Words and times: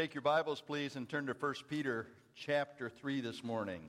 Take 0.00 0.14
your 0.14 0.22
Bibles, 0.22 0.62
please, 0.62 0.96
and 0.96 1.06
turn 1.06 1.26
to 1.26 1.34
1 1.34 1.54
Peter 1.68 2.06
chapter 2.34 2.88
3 2.88 3.20
this 3.20 3.44
morning. 3.44 3.82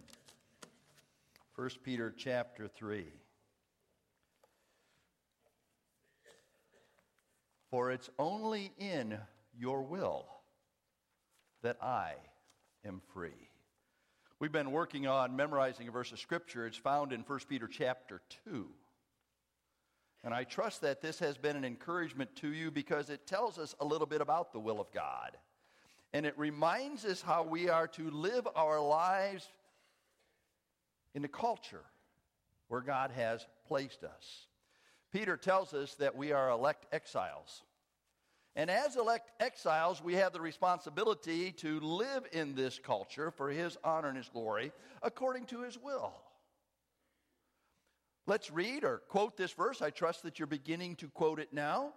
1 1.56 1.70
Peter 1.86 2.14
chapter 2.18 2.68
3. 2.68 3.06
For 7.70 7.92
it's 7.92 8.10
only 8.20 8.74
in 8.78 9.18
your 9.58 9.84
will 9.84 10.26
that 11.62 11.78
I 11.82 12.16
am 12.84 13.02
free. 13.14 13.48
We've 14.38 14.52
been 14.52 14.74
working 14.74 15.08
on 15.08 15.38
memorizing 15.38 15.88
a 15.88 15.92
verse 15.92 16.12
of 16.12 16.20
Scripture. 16.20 16.68
It's 16.68 16.76
found 16.76 17.14
in 17.14 17.22
1 17.22 17.40
Peter 17.48 17.70
chapter 17.70 18.22
2. 18.44 18.68
And 20.26 20.34
I 20.34 20.44
trust 20.44 20.82
that 20.82 21.02
this 21.02 21.20
has 21.20 21.38
been 21.38 21.56
an 21.56 21.64
encouragement 21.64 22.36
to 22.36 22.50
you 22.50 22.70
because 22.70 23.10
it 23.10 23.26
tells 23.26 23.58
us 23.58 23.76
a 23.80 23.86
little 23.86 24.08
bit 24.08 24.20
about 24.20 24.52
the 24.52 24.60
will 24.60 24.82
of 24.82 24.92
God. 24.92 25.38
And 26.14 26.26
it 26.26 26.38
reminds 26.38 27.06
us 27.06 27.22
how 27.22 27.44
we 27.44 27.70
are 27.70 27.88
to 27.90 28.10
live 28.10 28.48
our 28.56 28.82
lives 28.82 29.48
in 31.14 31.22
the 31.22 31.28
culture 31.28 31.84
where 32.68 32.82
God 32.82 33.12
has 33.12 33.46
placed 33.68 34.04
us. 34.04 34.48
Peter 35.12 35.38
tells 35.38 35.74
us 35.74 35.96
that 35.96 36.16
we 36.16 36.32
are 36.32 36.50
elect 36.50 36.86
exiles. 36.94 37.64
And 38.56 38.70
as 38.70 38.98
elect 38.98 39.32
exiles, 39.40 40.04
we 40.04 40.16
have 40.16 40.34
the 40.34 40.42
responsibility 40.42 41.52
to 41.54 41.80
live 41.80 42.26
in 42.34 42.56
this 42.56 42.80
culture 42.80 43.32
for 43.32 43.50
his 43.50 43.78
honor 43.84 44.10
and 44.10 44.18
his 44.18 44.30
glory 44.30 44.72
according 45.02 45.46
to 45.48 45.62
his 45.62 45.78
will. 45.78 46.14
Let's 48.28 48.52
read 48.52 48.84
or 48.84 49.00
quote 49.08 49.38
this 49.38 49.52
verse. 49.52 49.82
I 49.82 49.90
trust 49.90 50.24
that 50.24 50.40
you're 50.40 50.48
beginning 50.48 50.96
to 50.98 51.08
quote 51.08 51.40
it 51.40 51.54
now. 51.54 51.94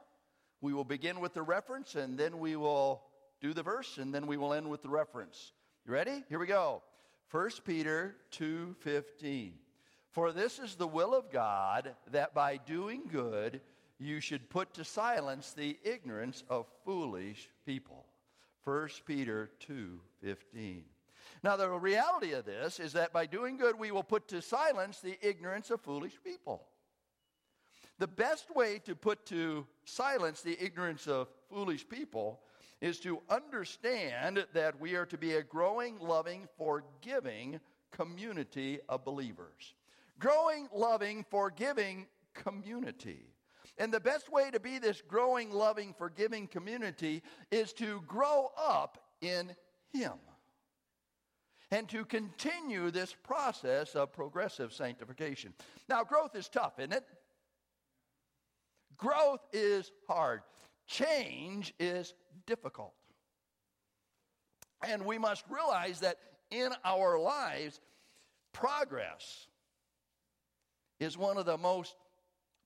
We 0.60 0.72
will 0.72 0.84
begin 0.84 1.20
with 1.20 1.34
the 1.34 1.42
reference 1.42 1.96
and 1.96 2.16
then 2.16 2.38
we 2.38 2.56
will 2.56 3.02
do 3.40 3.52
the 3.52 3.62
verse 3.62 3.98
and 3.98 4.14
then 4.14 4.26
we 4.26 4.36
will 4.36 4.52
end 4.52 4.68
with 4.68 4.82
the 4.82 4.88
reference. 4.88 5.52
You 5.86 5.92
ready? 5.92 6.24
Here 6.28 6.38
we 6.38 6.46
go. 6.46 6.82
1 7.30 7.50
Peter 7.64 8.16
2:15. 8.30 9.58
For 10.10 10.32
this 10.32 10.58
is 10.58 10.76
the 10.76 10.86
will 10.86 11.14
of 11.14 11.30
God 11.30 11.96
that 12.12 12.34
by 12.34 12.56
doing 12.56 13.08
good 13.10 13.60
you 13.98 14.20
should 14.20 14.50
put 14.50 14.74
to 14.74 14.84
silence 14.84 15.52
the 15.52 15.78
ignorance 15.82 16.44
of 16.48 16.66
foolish 16.84 17.48
people. 17.66 18.06
1 18.64 19.04
Peter 19.04 19.50
2:15. 19.60 20.84
Now, 21.42 21.56
the 21.56 21.70
reality 21.70 22.32
of 22.32 22.44
this 22.44 22.80
is 22.80 22.94
that 22.94 23.12
by 23.12 23.26
doing 23.26 23.56
good, 23.56 23.78
we 23.78 23.90
will 23.90 24.02
put 24.02 24.28
to 24.28 24.40
silence 24.40 25.00
the 25.00 25.18
ignorance 25.20 25.70
of 25.70 25.80
foolish 25.80 26.18
people. 26.22 26.66
The 27.98 28.06
best 28.06 28.54
way 28.54 28.78
to 28.80 28.94
put 28.94 29.26
to 29.26 29.66
silence 29.84 30.40
the 30.40 30.62
ignorance 30.62 31.06
of 31.06 31.28
foolish 31.48 31.88
people 31.88 32.42
is 32.84 33.00
to 33.00 33.22
understand 33.30 34.44
that 34.52 34.78
we 34.78 34.94
are 34.94 35.06
to 35.06 35.16
be 35.16 35.32
a 35.32 35.42
growing, 35.42 35.98
loving, 35.98 36.46
forgiving 36.58 37.58
community 37.90 38.78
of 38.90 39.02
believers. 39.06 39.72
Growing, 40.18 40.68
loving, 40.70 41.24
forgiving 41.30 42.06
community. 42.34 43.24
And 43.78 43.90
the 43.90 44.00
best 44.00 44.30
way 44.30 44.50
to 44.50 44.60
be 44.60 44.78
this 44.78 45.00
growing, 45.00 45.50
loving, 45.50 45.94
forgiving 45.96 46.46
community 46.46 47.22
is 47.50 47.72
to 47.72 48.02
grow 48.06 48.52
up 48.54 48.98
in 49.22 49.56
Him 49.94 50.18
and 51.70 51.88
to 51.88 52.04
continue 52.04 52.90
this 52.90 53.14
process 53.14 53.94
of 53.94 54.12
progressive 54.12 54.74
sanctification. 54.74 55.54
Now, 55.88 56.04
growth 56.04 56.36
is 56.36 56.50
tough, 56.50 56.78
isn't 56.78 56.92
it? 56.92 57.06
Growth 58.98 59.40
is 59.54 59.90
hard. 60.06 60.42
Change 60.86 61.74
is 61.78 62.14
difficult. 62.46 62.94
And 64.86 65.04
we 65.04 65.18
must 65.18 65.44
realize 65.48 66.00
that 66.00 66.18
in 66.50 66.70
our 66.84 67.18
lives, 67.18 67.80
progress 68.52 69.46
is 71.00 71.16
one 71.16 71.38
of 71.38 71.46
the 71.46 71.58
most 71.58 71.94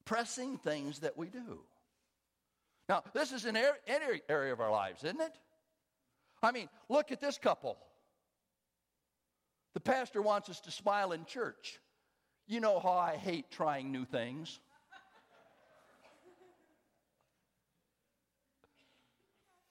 pressing 0.05 0.59
things 0.59 1.01
that 1.01 1.17
we 1.17 1.29
do. 1.29 1.61
Now, 2.89 3.03
this 3.13 3.33
is 3.33 3.45
in 3.45 3.57
any 3.57 4.21
area 4.29 4.53
of 4.53 4.61
our 4.61 4.71
lives, 4.71 5.05
isn't 5.05 5.21
it? 5.21 5.39
I 6.43 6.53
mean, 6.53 6.69
look 6.89 7.13
at 7.13 7.21
this 7.21 7.39
couple. 7.39 7.77
The 9.75 9.81
pastor 9.81 10.23
wants 10.23 10.49
us 10.49 10.61
to 10.63 10.71
smile 10.71 11.13
in 11.13 11.25
church. 11.25 11.79
You 12.47 12.61
know 12.61 12.79
how 12.81 12.93
I 12.93 13.17
hate 13.17 13.51
trying 13.51 13.93
new 13.93 14.05
things. 14.05 14.61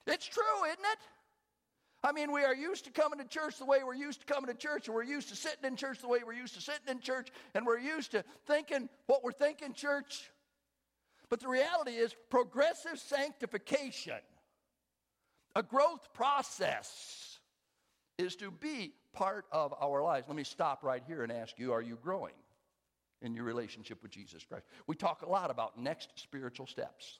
It's 0.08 0.26
true, 0.26 0.66
isn't 0.66 0.80
it? 0.80 1.00
I 2.04 2.12
mean, 2.12 2.32
we 2.32 2.44
are 2.44 2.56
used 2.56 2.86
to 2.86 2.92
coming 2.92 3.20
to 3.20 3.26
church 3.26 3.58
the 3.58 3.66
way 3.66 3.80
we're 3.84 3.96
used 3.96 4.26
to 4.26 4.34
coming 4.34 4.50
to 4.50 4.58
church, 4.58 4.88
and 4.88 4.96
we're 4.96 5.04
used 5.04 5.30
to 5.30 5.36
sitting 5.36 5.66
in 5.66 5.76
church 5.76 6.00
the 6.00 6.08
way 6.08 6.20
we're 6.26 6.34
used 6.34 6.54
to 6.54 6.62
sitting 6.62 6.88
in 6.90 7.00
church, 7.02 7.30
and 7.54 7.66
we're 7.66 7.80
used 7.80 8.12
to 8.12 8.24
thinking 8.46 8.88
what 9.08 9.24
we're 9.24 9.32
thinking, 9.32 9.74
church. 9.74 10.32
But 11.30 11.42
the 11.42 11.50
reality 11.50 11.92
is, 11.92 12.16
progressive 12.30 13.00
sanctification, 13.00 14.20
a 15.56 15.64
growth 15.64 16.14
process, 16.14 17.40
is 18.18 18.36
to 18.38 18.52
be 18.52 18.94
part 19.14 19.46
of 19.52 19.74
our 19.82 20.02
lives. 20.04 20.28
Let 20.28 20.38
me 20.38 20.44
stop 20.44 20.84
right 20.84 21.04
here 21.06 21.24
and 21.24 21.32
ask 21.32 21.58
you 21.58 21.74
are 21.74 21.82
you 21.82 21.98
growing 22.02 22.34
in 23.22 23.34
your 23.34 23.44
relationship 23.44 24.02
with 24.02 24.12
Jesus 24.12 24.46
Christ? 24.46 24.66
We 24.86 24.96
talk 24.96 25.24
a 25.24 25.30
lot 25.30 25.52
about 25.52 25.78
next 25.78 26.10
spiritual 26.16 26.68
steps. 26.68 27.20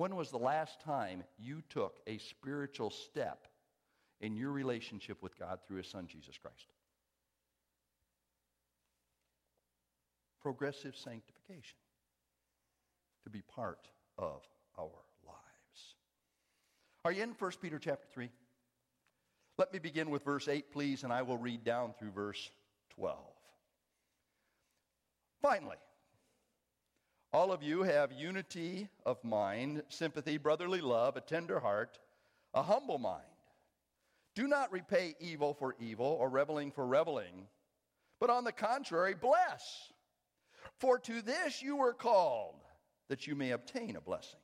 When 0.00 0.16
was 0.16 0.30
the 0.30 0.38
last 0.38 0.80
time 0.80 1.24
you 1.38 1.62
took 1.68 1.98
a 2.06 2.16
spiritual 2.16 2.88
step 2.88 3.46
in 4.22 4.34
your 4.34 4.50
relationship 4.50 5.22
with 5.22 5.38
God 5.38 5.58
through 5.66 5.76
His 5.76 5.88
Son, 5.88 6.06
Jesus 6.06 6.38
Christ? 6.38 6.72
Progressive 10.40 10.96
sanctification 10.96 11.76
to 13.24 13.28
be 13.28 13.42
part 13.42 13.90
of 14.16 14.40
our 14.78 15.04
lives. 15.22 15.94
Are 17.04 17.12
you 17.12 17.22
in 17.22 17.34
1 17.38 17.50
Peter 17.60 17.78
chapter 17.78 18.08
3? 18.14 18.30
Let 19.58 19.70
me 19.70 19.80
begin 19.80 20.08
with 20.08 20.24
verse 20.24 20.48
8, 20.48 20.72
please, 20.72 21.04
and 21.04 21.12
I 21.12 21.20
will 21.20 21.36
read 21.36 21.62
down 21.62 21.92
through 21.98 22.12
verse 22.12 22.50
12. 22.94 23.18
Finally, 25.42 25.76
all 27.32 27.52
of 27.52 27.62
you 27.62 27.82
have 27.82 28.12
unity 28.12 28.88
of 29.06 29.22
mind, 29.24 29.82
sympathy, 29.88 30.36
brotherly 30.36 30.80
love, 30.80 31.16
a 31.16 31.20
tender 31.20 31.60
heart, 31.60 31.98
a 32.54 32.62
humble 32.62 32.98
mind. 32.98 33.24
Do 34.34 34.48
not 34.48 34.72
repay 34.72 35.14
evil 35.20 35.54
for 35.54 35.76
evil 35.78 36.06
or 36.06 36.28
reveling 36.28 36.70
for 36.70 36.86
reveling, 36.86 37.46
but 38.18 38.30
on 38.30 38.44
the 38.44 38.52
contrary, 38.52 39.14
bless. 39.14 39.92
For 40.78 40.98
to 40.98 41.22
this 41.22 41.62
you 41.62 41.76
were 41.76 41.92
called, 41.92 42.64
that 43.08 43.26
you 43.26 43.34
may 43.34 43.50
obtain 43.50 43.96
a 43.96 44.00
blessing. 44.00 44.40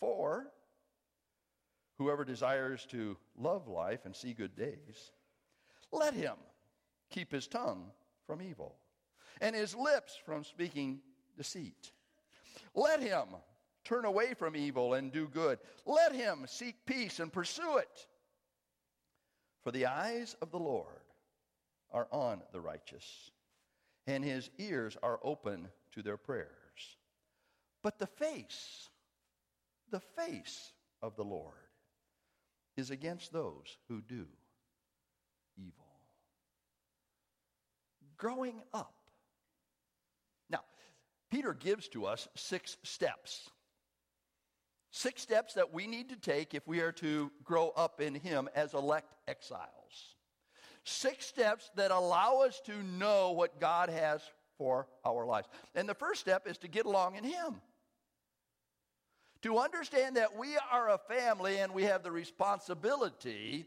For 0.00 0.52
Whoever 2.02 2.24
desires 2.24 2.84
to 2.86 3.16
love 3.38 3.68
life 3.68 4.06
and 4.06 4.16
see 4.16 4.32
good 4.32 4.56
days, 4.56 5.12
let 5.92 6.14
him 6.14 6.34
keep 7.10 7.30
his 7.30 7.46
tongue 7.46 7.92
from 8.26 8.42
evil 8.42 8.74
and 9.40 9.54
his 9.54 9.76
lips 9.76 10.18
from 10.26 10.42
speaking 10.42 11.00
deceit. 11.36 11.92
Let 12.74 13.00
him 13.00 13.24
turn 13.84 14.04
away 14.04 14.34
from 14.34 14.56
evil 14.56 14.94
and 14.94 15.12
do 15.12 15.28
good. 15.28 15.58
Let 15.86 16.14
him 16.14 16.44
seek 16.46 16.76
peace 16.86 17.20
and 17.20 17.32
pursue 17.32 17.78
it. 17.78 18.06
For 19.62 19.70
the 19.70 19.86
eyes 19.86 20.36
of 20.42 20.50
the 20.50 20.58
Lord 20.58 20.86
are 21.92 22.08
on 22.10 22.42
the 22.52 22.60
righteous, 22.60 23.30
and 24.06 24.24
his 24.24 24.50
ears 24.58 24.96
are 25.02 25.20
open 25.22 25.68
to 25.92 26.02
their 26.02 26.16
prayers. 26.16 26.48
But 27.82 27.98
the 27.98 28.06
face, 28.06 28.88
the 29.90 30.00
face 30.00 30.72
of 31.02 31.16
the 31.16 31.24
Lord 31.24 31.54
is 32.76 32.90
against 32.90 33.32
those 33.32 33.76
who 33.88 34.00
do 34.00 34.26
evil. 35.56 35.86
Growing 38.16 38.62
up. 38.72 38.94
Peter 41.32 41.54
gives 41.54 41.88
to 41.88 42.04
us 42.04 42.28
six 42.34 42.76
steps. 42.82 43.48
Six 44.90 45.22
steps 45.22 45.54
that 45.54 45.72
we 45.72 45.86
need 45.86 46.10
to 46.10 46.16
take 46.16 46.52
if 46.52 46.68
we 46.68 46.80
are 46.80 46.92
to 46.92 47.32
grow 47.42 47.70
up 47.70 48.02
in 48.02 48.14
Him 48.14 48.50
as 48.54 48.74
elect 48.74 49.14
exiles. 49.26 50.16
Six 50.84 51.24
steps 51.24 51.70
that 51.76 51.90
allow 51.90 52.40
us 52.40 52.60
to 52.66 52.82
know 52.82 53.32
what 53.32 53.58
God 53.58 53.88
has 53.88 54.20
for 54.58 54.86
our 55.06 55.24
lives. 55.24 55.48
And 55.74 55.88
the 55.88 55.94
first 55.94 56.20
step 56.20 56.46
is 56.46 56.58
to 56.58 56.68
get 56.68 56.84
along 56.84 57.16
in 57.16 57.24
Him 57.24 57.62
to 59.40 59.58
understand 59.58 60.16
that 60.16 60.36
we 60.36 60.58
are 60.70 60.90
a 60.90 60.98
family 60.98 61.58
and 61.60 61.72
we 61.72 61.84
have 61.84 62.02
the 62.02 62.12
responsibility 62.12 63.64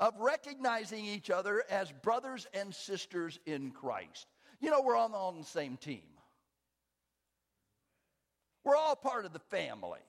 of 0.00 0.14
recognizing 0.18 1.04
each 1.04 1.30
other 1.30 1.62
as 1.70 1.92
brothers 2.02 2.48
and 2.52 2.74
sisters 2.74 3.38
in 3.46 3.70
Christ. 3.70 4.26
You 4.60 4.70
know, 4.72 4.82
we're 4.82 4.96
all 4.96 5.14
on 5.14 5.38
the 5.38 5.44
same 5.44 5.76
team. 5.76 6.02
We're 8.64 8.76
all 8.76 8.96
part 8.96 9.24
of 9.24 9.32
the 9.32 9.38
family. 9.38 10.00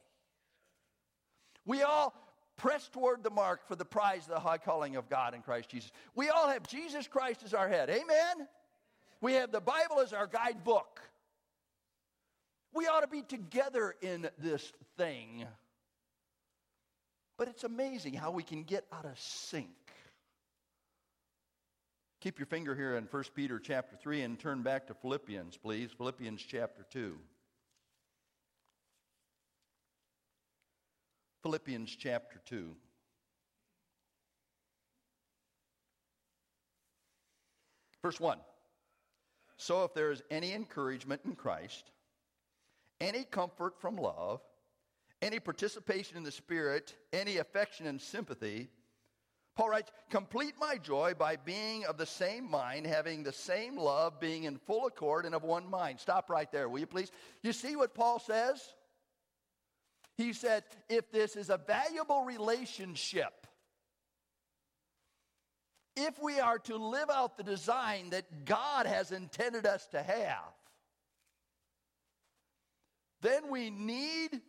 We 1.65 1.83
all 1.83 2.13
press 2.57 2.89
toward 2.89 3.23
the 3.23 3.29
mark 3.29 3.67
for 3.67 3.75
the 3.75 3.85
prize 3.85 4.23
of 4.23 4.33
the 4.33 4.39
high 4.39 4.57
calling 4.57 4.95
of 4.95 5.09
God 5.09 5.33
in 5.33 5.41
Christ 5.41 5.69
Jesus. 5.69 5.91
We 6.15 6.29
all 6.29 6.47
have 6.49 6.67
Jesus 6.67 7.07
Christ 7.07 7.41
as 7.43 7.53
our 7.53 7.69
head. 7.69 7.89
Amen? 7.89 8.47
We 9.21 9.33
have 9.33 9.51
the 9.51 9.61
Bible 9.61 9.99
as 10.01 10.13
our 10.13 10.27
guidebook. 10.27 11.01
We 12.73 12.87
ought 12.87 13.01
to 13.01 13.07
be 13.07 13.21
together 13.21 13.95
in 14.01 14.29
this 14.37 14.71
thing. 14.97 15.45
But 17.37 17.47
it's 17.47 17.63
amazing 17.63 18.13
how 18.13 18.31
we 18.31 18.43
can 18.43 18.63
get 18.63 18.85
out 18.91 19.05
of 19.05 19.17
sync. 19.17 19.69
Keep 22.21 22.37
your 22.37 22.45
finger 22.45 22.75
here 22.75 22.97
in 22.97 23.05
1 23.05 23.23
Peter 23.33 23.59
chapter 23.59 23.95
3 23.95 24.21
and 24.23 24.37
turn 24.37 24.61
back 24.61 24.87
to 24.87 24.93
Philippians, 24.93 25.55
please. 25.55 25.89
Philippians 25.97 26.41
chapter 26.41 26.85
2. 26.91 27.17
Philippians 31.43 31.95
chapter 31.95 32.39
2. 32.45 32.75
Verse 38.01 38.19
1. 38.19 38.37
So 39.57 39.83
if 39.83 39.93
there 39.93 40.11
is 40.11 40.21
any 40.31 40.53
encouragement 40.53 41.21
in 41.25 41.35
Christ, 41.35 41.91
any 43.01 43.23
comfort 43.23 43.79
from 43.79 43.97
love, 43.97 44.41
any 45.21 45.39
participation 45.39 46.17
in 46.17 46.23
the 46.23 46.31
Spirit, 46.31 46.95
any 47.11 47.37
affection 47.37 47.85
and 47.87 47.99
sympathy, 47.99 48.69
Paul 49.55 49.69
writes, 49.69 49.91
complete 50.09 50.53
my 50.57 50.77
joy 50.77 51.13
by 51.17 51.35
being 51.35 51.83
of 51.85 51.97
the 51.97 52.05
same 52.05 52.49
mind, 52.49 52.87
having 52.87 53.23
the 53.23 53.33
same 53.33 53.77
love, 53.77 54.17
being 54.17 54.45
in 54.45 54.57
full 54.57 54.87
accord 54.87 55.25
and 55.25 55.35
of 55.35 55.43
one 55.43 55.69
mind. 55.69 55.99
Stop 55.99 56.29
right 56.29 56.49
there, 56.49 56.69
will 56.69 56.79
you 56.79 56.87
please? 56.87 57.11
You 57.43 57.51
see 57.51 57.75
what 57.75 57.93
Paul 57.93 58.19
says? 58.19 58.75
He 60.19 60.33
said, 60.33 60.65
if 60.89 61.09
this 61.13 61.37
is 61.37 61.49
a 61.49 61.55
valuable 61.55 62.25
relationship, 62.25 63.47
if 65.95 66.21
we 66.21 66.41
are 66.41 66.59
to 66.59 66.75
live 66.75 67.09
out 67.09 67.37
the 67.37 67.43
design 67.43 68.09
that 68.09 68.43
God 68.43 68.85
has 68.85 69.13
intended 69.13 69.65
us 69.65 69.87
to 69.87 70.03
have, 70.03 70.51
then 73.21 73.49
we 73.49 73.69
need 73.69 74.41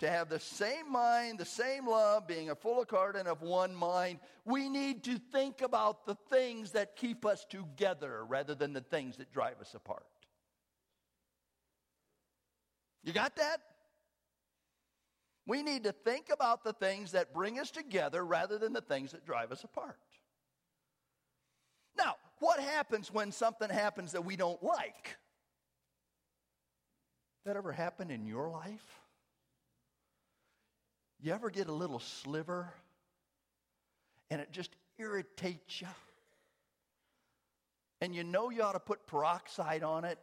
to 0.00 0.10
have 0.10 0.28
the 0.28 0.40
same 0.40 0.90
mind, 0.90 1.38
the 1.38 1.44
same 1.44 1.86
love, 1.86 2.26
being 2.26 2.50
a 2.50 2.56
full 2.56 2.80
accord 2.80 3.14
and 3.14 3.28
of 3.28 3.42
one 3.42 3.76
mind. 3.76 4.18
We 4.44 4.68
need 4.68 5.04
to 5.04 5.20
think 5.30 5.62
about 5.62 6.04
the 6.04 6.16
things 6.30 6.72
that 6.72 6.96
keep 6.96 7.24
us 7.24 7.44
together 7.44 8.24
rather 8.24 8.56
than 8.56 8.72
the 8.72 8.80
things 8.80 9.18
that 9.18 9.32
drive 9.32 9.60
us 9.60 9.72
apart. 9.72 10.02
You 13.04 13.12
got 13.12 13.36
that? 13.36 13.60
We 15.46 15.62
need 15.62 15.84
to 15.84 15.92
think 15.92 16.28
about 16.32 16.62
the 16.62 16.72
things 16.72 17.12
that 17.12 17.34
bring 17.34 17.58
us 17.58 17.70
together 17.70 18.24
rather 18.24 18.58
than 18.58 18.72
the 18.72 18.80
things 18.80 19.12
that 19.12 19.26
drive 19.26 19.50
us 19.50 19.64
apart. 19.64 19.98
Now, 21.96 22.16
what 22.38 22.60
happens 22.60 23.12
when 23.12 23.32
something 23.32 23.68
happens 23.68 24.12
that 24.12 24.24
we 24.24 24.36
don't 24.36 24.62
like? 24.62 25.16
That 27.44 27.56
ever 27.56 27.72
happened 27.72 28.12
in 28.12 28.24
your 28.24 28.50
life? 28.50 29.00
You 31.20 31.32
ever 31.32 31.50
get 31.50 31.68
a 31.68 31.72
little 31.72 31.98
sliver 31.98 32.72
and 34.30 34.40
it 34.40 34.52
just 34.52 34.70
irritates 34.98 35.80
you? 35.80 35.88
And 38.00 38.14
you 38.14 38.24
know 38.24 38.50
you 38.50 38.62
ought 38.62 38.72
to 38.72 38.80
put 38.80 39.06
peroxide 39.06 39.82
on 39.82 40.04
it 40.04 40.18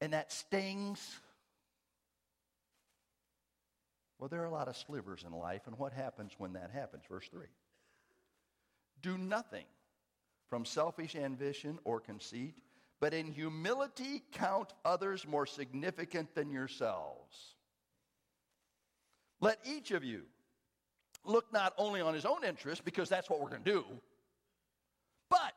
and 0.00 0.12
that 0.12 0.32
stings? 0.32 1.20
Well, 4.22 4.28
there 4.28 4.42
are 4.42 4.46
a 4.46 4.52
lot 4.52 4.68
of 4.68 4.76
slivers 4.76 5.24
in 5.26 5.32
life, 5.32 5.62
and 5.66 5.76
what 5.76 5.92
happens 5.92 6.30
when 6.38 6.52
that 6.52 6.70
happens? 6.70 7.02
Verse 7.10 7.26
3 7.28 7.44
Do 9.00 9.18
nothing 9.18 9.64
from 10.48 10.64
selfish 10.64 11.16
ambition 11.16 11.80
or 11.82 11.98
conceit, 11.98 12.54
but 13.00 13.14
in 13.14 13.26
humility 13.26 14.22
count 14.30 14.74
others 14.84 15.26
more 15.26 15.44
significant 15.44 16.36
than 16.36 16.52
yourselves. 16.52 17.56
Let 19.40 19.58
each 19.64 19.90
of 19.90 20.04
you 20.04 20.22
look 21.24 21.52
not 21.52 21.74
only 21.76 22.00
on 22.00 22.14
his 22.14 22.24
own 22.24 22.44
interest, 22.44 22.84
because 22.84 23.08
that's 23.08 23.28
what 23.28 23.40
we're 23.40 23.50
going 23.50 23.64
to 23.64 23.72
do, 23.72 23.84
but 25.30 25.52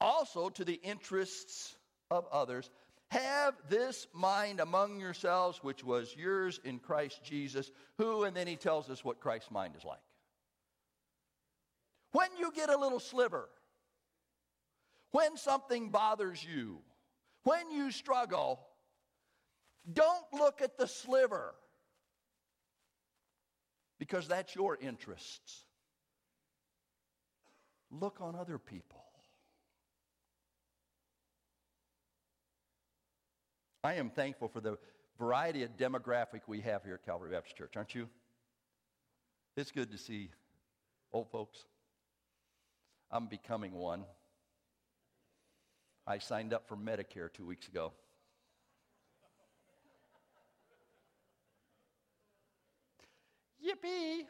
also 0.00 0.48
to 0.48 0.64
the 0.64 0.80
interests 0.82 1.76
of 2.10 2.26
others. 2.32 2.68
Have 3.10 3.54
this 3.68 4.06
mind 4.12 4.60
among 4.60 4.98
yourselves, 4.98 5.58
which 5.62 5.84
was 5.84 6.14
yours 6.16 6.60
in 6.64 6.78
Christ 6.78 7.22
Jesus, 7.22 7.70
who, 7.98 8.24
and 8.24 8.36
then 8.36 8.46
he 8.46 8.56
tells 8.56 8.90
us 8.90 9.04
what 9.04 9.20
Christ's 9.20 9.50
mind 9.50 9.74
is 9.76 9.84
like. 9.84 10.00
When 12.12 12.28
you 12.38 12.52
get 12.52 12.70
a 12.70 12.76
little 12.76 13.00
sliver, 13.00 13.48
when 15.10 15.36
something 15.36 15.90
bothers 15.90 16.44
you, 16.44 16.78
when 17.44 17.70
you 17.70 17.90
struggle, 17.90 18.60
don't 19.92 20.24
look 20.32 20.62
at 20.62 20.78
the 20.78 20.88
sliver 20.88 21.54
because 23.98 24.26
that's 24.26 24.54
your 24.54 24.76
interests. 24.80 25.64
Look 27.90 28.20
on 28.20 28.34
other 28.34 28.58
people. 28.58 29.03
I 33.84 33.94
am 33.94 34.08
thankful 34.08 34.48
for 34.48 34.62
the 34.62 34.78
variety 35.18 35.62
of 35.62 35.76
demographic 35.76 36.40
we 36.46 36.62
have 36.62 36.82
here 36.84 36.94
at 36.94 37.04
Calvary 37.04 37.32
Baptist 37.32 37.54
Church, 37.54 37.76
aren't 37.76 37.94
you? 37.94 38.08
It's 39.58 39.70
good 39.70 39.92
to 39.92 39.98
see 39.98 40.30
old 41.12 41.30
folks. 41.30 41.66
I'm 43.10 43.26
becoming 43.26 43.74
one. 43.74 44.04
I 46.06 46.16
signed 46.16 46.54
up 46.54 46.66
for 46.66 46.76
Medicare 46.76 47.30
two 47.30 47.44
weeks 47.44 47.68
ago. 47.68 47.92
Yippee! 53.62 54.22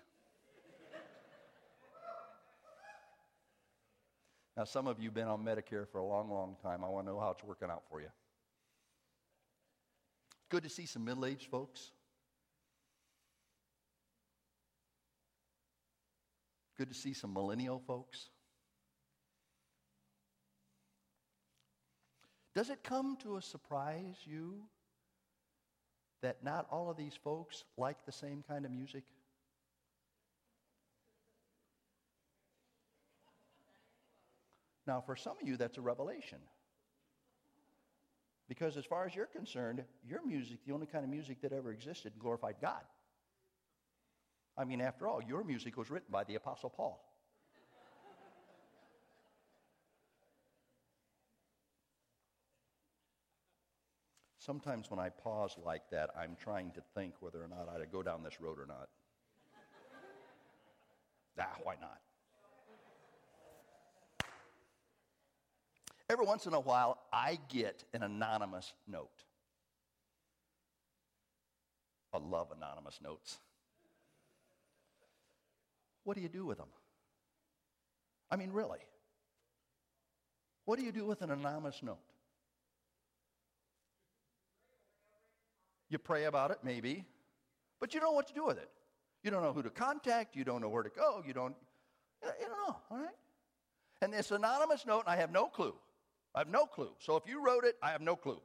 now, 4.57 4.65
some 4.65 4.89
of 4.89 4.99
you 4.99 5.07
have 5.07 5.15
been 5.15 5.29
on 5.29 5.45
Medicare 5.45 5.87
for 5.89 5.99
a 5.99 6.05
long, 6.05 6.29
long 6.29 6.57
time. 6.61 6.83
I 6.83 6.89
want 6.89 7.07
to 7.07 7.13
know 7.13 7.21
how 7.21 7.31
it's 7.31 7.45
working 7.45 7.71
out 7.71 7.85
for 7.89 8.01
you. 8.01 8.09
Good 10.55 10.63
to 10.63 10.69
see 10.69 10.87
some 10.87 11.05
middle 11.05 11.27
aged 11.27 11.47
folks. 11.47 11.91
Good 16.79 16.91
to 16.91 16.95
see 16.95 17.13
some 17.13 17.35
millennial 17.35 17.83
folks. 17.89 18.29
Does 22.55 22.71
it 22.71 22.85
come 22.85 23.17
to 23.25 23.37
a 23.37 23.43
surprise 23.43 24.15
you 24.25 24.61
that 26.23 26.45
not 26.45 26.69
all 26.71 26.89
of 26.89 26.97
these 26.97 27.19
folks 27.25 27.65
like 27.77 28.07
the 28.07 28.13
same 28.13 28.45
kind 28.47 28.65
of 28.65 28.71
music? 28.71 29.03
Now, 34.87 35.01
for 35.01 35.17
some 35.17 35.37
of 35.43 35.49
you, 35.49 35.57
that's 35.57 35.79
a 35.79 35.81
revelation. 35.81 36.39
Because 38.49 38.77
as 38.77 38.85
far 38.85 39.07
as 39.07 39.15
you're 39.15 39.27
concerned, 39.27 39.85
your 40.07 40.25
music, 40.25 40.59
the 40.67 40.73
only 40.73 40.87
kind 40.87 41.05
of 41.05 41.11
music 41.11 41.41
that 41.43 41.53
ever 41.53 41.73
existed, 41.73 42.13
glorified 42.19 42.57
God. 42.61 42.83
I 44.57 44.65
mean, 44.65 44.81
after 44.81 45.09
all, 45.09 45.23
your 45.23 45.43
music 45.45 45.77
was 45.77 45.91
written 45.91 46.09
by 46.11 46.25
the 46.25 46.35
Apostle 46.35 46.71
Paul. 46.71 47.03
Sometimes 54.39 54.91
when 54.91 55.01
I 55.01 55.09
pause 55.09 55.57
like 55.65 55.89
that, 55.91 56.11
I'm 56.15 56.37
trying 56.39 56.71
to 56.73 56.83
think 56.95 57.15
whether 57.21 57.43
or 57.43 57.49
not 57.49 57.67
I 57.71 57.83
go 57.87 58.03
down 58.03 58.23
this 58.23 58.43
road 58.43 58.59
or 58.59 58.67
not. 58.67 58.91
ah, 61.41 61.57
why 61.63 61.77
not? 61.81 62.04
Every 66.11 66.27
once 66.27 66.47
in 66.47 66.55
a 66.55 66.61
while, 66.61 66.99
I 67.13 67.39
get 67.49 67.85
an 67.95 68.03
anonymous 68.03 68.73
note. 68.87 69.25
I 72.13 72.19
love 72.19 72.53
anonymous 72.55 73.01
notes. 73.03 73.39
What 76.05 76.17
do 76.17 76.23
you 76.23 76.29
do 76.29 76.45
with 76.45 76.59
them? 76.59 76.69
I 78.31 78.37
mean, 78.37 78.53
really. 78.53 78.81
What 80.67 80.79
do 80.79 80.85
you 80.85 80.93
do 80.93 81.07
with 81.07 81.23
an 81.23 81.31
anonymous 81.31 81.83
note? 81.83 81.99
You 85.89 85.99
pray 85.99 86.25
about 86.25 86.51
it, 86.51 86.59
maybe, 86.63 87.05
but 87.81 87.95
you 87.95 88.01
don't 88.01 88.11
know 88.11 88.17
what 88.17 88.29
to 88.29 88.35
do 88.35 88.45
with 88.45 88.59
it. 88.59 88.71
You 89.23 89.31
don't 89.31 89.43
know 89.43 89.53
who 89.53 89.63
to 89.63 89.71
contact. 89.71 90.37
You 90.37 90.45
don't 90.45 90.61
know 90.61 90.69
where 90.69 90.83
to 90.83 90.91
go. 90.91 91.23
You 91.27 91.33
don't, 91.33 91.55
you 92.23 92.47
don't 92.47 92.69
know, 92.69 92.77
all 92.91 92.99
right? 92.99 93.15
And 94.03 94.13
this 94.13 94.31
anonymous 94.31 94.85
note, 94.87 95.05
I 95.07 95.17
have 95.17 95.31
no 95.31 95.47
clue. 95.47 95.75
I 96.35 96.41
have 96.41 96.49
no 96.49 96.67
clue. 96.67 96.91
So 96.99 97.17
if 97.17 97.25
you 97.27 97.45
wrote 97.45 97.65
it, 97.65 97.77
I 97.83 97.93
have 97.93 98.01
no 98.01 98.17
clue. 98.17 98.41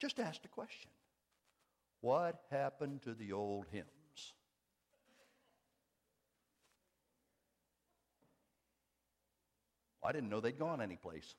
Just 0.00 0.20
ask 0.20 0.42
the 0.42 0.48
question 0.48 0.90
What 2.00 2.40
happened 2.50 3.02
to 3.02 3.14
the 3.14 3.32
old 3.32 3.66
hymns? 3.72 3.86
I 10.04 10.12
didn't 10.12 10.30
know 10.30 10.40
they'd 10.40 10.58
gone 10.58 10.80
anyplace. 10.80 11.34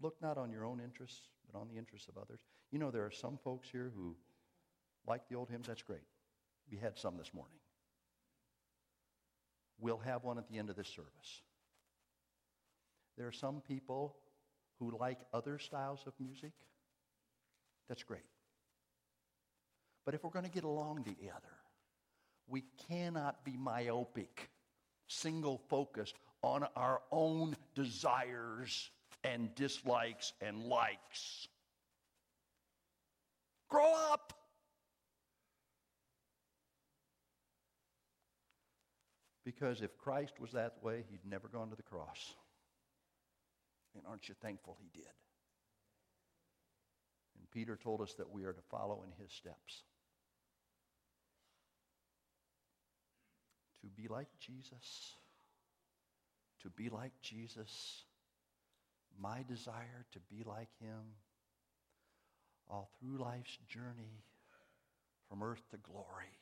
Look 0.00 0.22
not 0.22 0.38
on 0.38 0.52
your 0.52 0.64
own 0.64 0.80
interests, 0.80 1.26
on 1.56 1.68
the 1.68 1.78
interests 1.78 2.08
of 2.08 2.16
others. 2.16 2.40
You 2.70 2.78
know, 2.78 2.90
there 2.90 3.04
are 3.04 3.10
some 3.10 3.38
folks 3.42 3.68
here 3.70 3.90
who 3.96 4.16
like 5.06 5.28
the 5.28 5.36
old 5.36 5.50
hymns. 5.50 5.66
That's 5.66 5.82
great. 5.82 6.06
We 6.70 6.78
had 6.78 6.98
some 6.98 7.16
this 7.16 7.32
morning. 7.32 7.58
We'll 9.78 9.98
have 9.98 10.24
one 10.24 10.38
at 10.38 10.48
the 10.48 10.58
end 10.58 10.70
of 10.70 10.76
this 10.76 10.88
service. 10.88 11.42
There 13.16 13.26
are 13.26 13.32
some 13.32 13.60
people 13.60 14.16
who 14.78 14.96
like 14.98 15.18
other 15.32 15.58
styles 15.58 16.00
of 16.06 16.12
music. 16.18 16.52
That's 17.88 18.02
great. 18.02 18.24
But 20.04 20.14
if 20.14 20.24
we're 20.24 20.30
going 20.30 20.44
to 20.44 20.50
get 20.50 20.64
along 20.64 21.04
together, 21.04 21.56
we 22.46 22.64
cannot 22.88 23.44
be 23.44 23.56
myopic, 23.56 24.50
single 25.08 25.60
focused 25.68 26.16
on 26.42 26.66
our 26.76 27.00
own 27.10 27.56
desires 27.74 28.90
and 29.26 29.54
dislikes 29.54 30.32
and 30.40 30.64
likes. 30.64 31.48
Grow 33.68 33.92
up. 34.12 34.32
Because 39.44 39.80
if 39.80 39.96
Christ 39.96 40.40
was 40.40 40.52
that 40.52 40.74
way, 40.82 41.04
he'd 41.10 41.28
never 41.28 41.48
gone 41.48 41.70
to 41.70 41.76
the 41.76 41.82
cross. 41.82 42.34
And 43.94 44.04
aren't 44.08 44.28
you 44.28 44.34
thankful 44.42 44.76
he 44.80 44.90
did? 44.92 45.12
And 47.38 47.50
Peter 47.50 47.76
told 47.76 48.00
us 48.00 48.14
that 48.14 48.30
we 48.30 48.44
are 48.44 48.52
to 48.52 48.62
follow 48.70 49.04
in 49.04 49.22
his 49.22 49.32
steps. 49.32 49.82
To 53.82 53.88
be 53.88 54.08
like 54.08 54.28
Jesus. 54.40 55.14
To 56.62 56.70
be 56.70 56.88
like 56.88 57.12
Jesus. 57.22 58.04
My 59.20 59.44
desire 59.48 60.04
to 60.12 60.18
be 60.30 60.42
like 60.44 60.68
him 60.80 61.16
all 62.68 62.90
through 62.98 63.18
life's 63.18 63.58
journey 63.68 64.22
from 65.28 65.42
earth 65.42 65.62
to 65.70 65.76
glory 65.78 66.36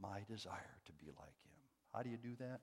my 0.00 0.20
desire 0.28 0.80
to 0.86 0.92
be 0.92 1.06
like 1.18 1.38
him. 1.44 1.52
How 1.92 2.02
do 2.02 2.10
you 2.10 2.16
do 2.16 2.34
that? 2.38 2.60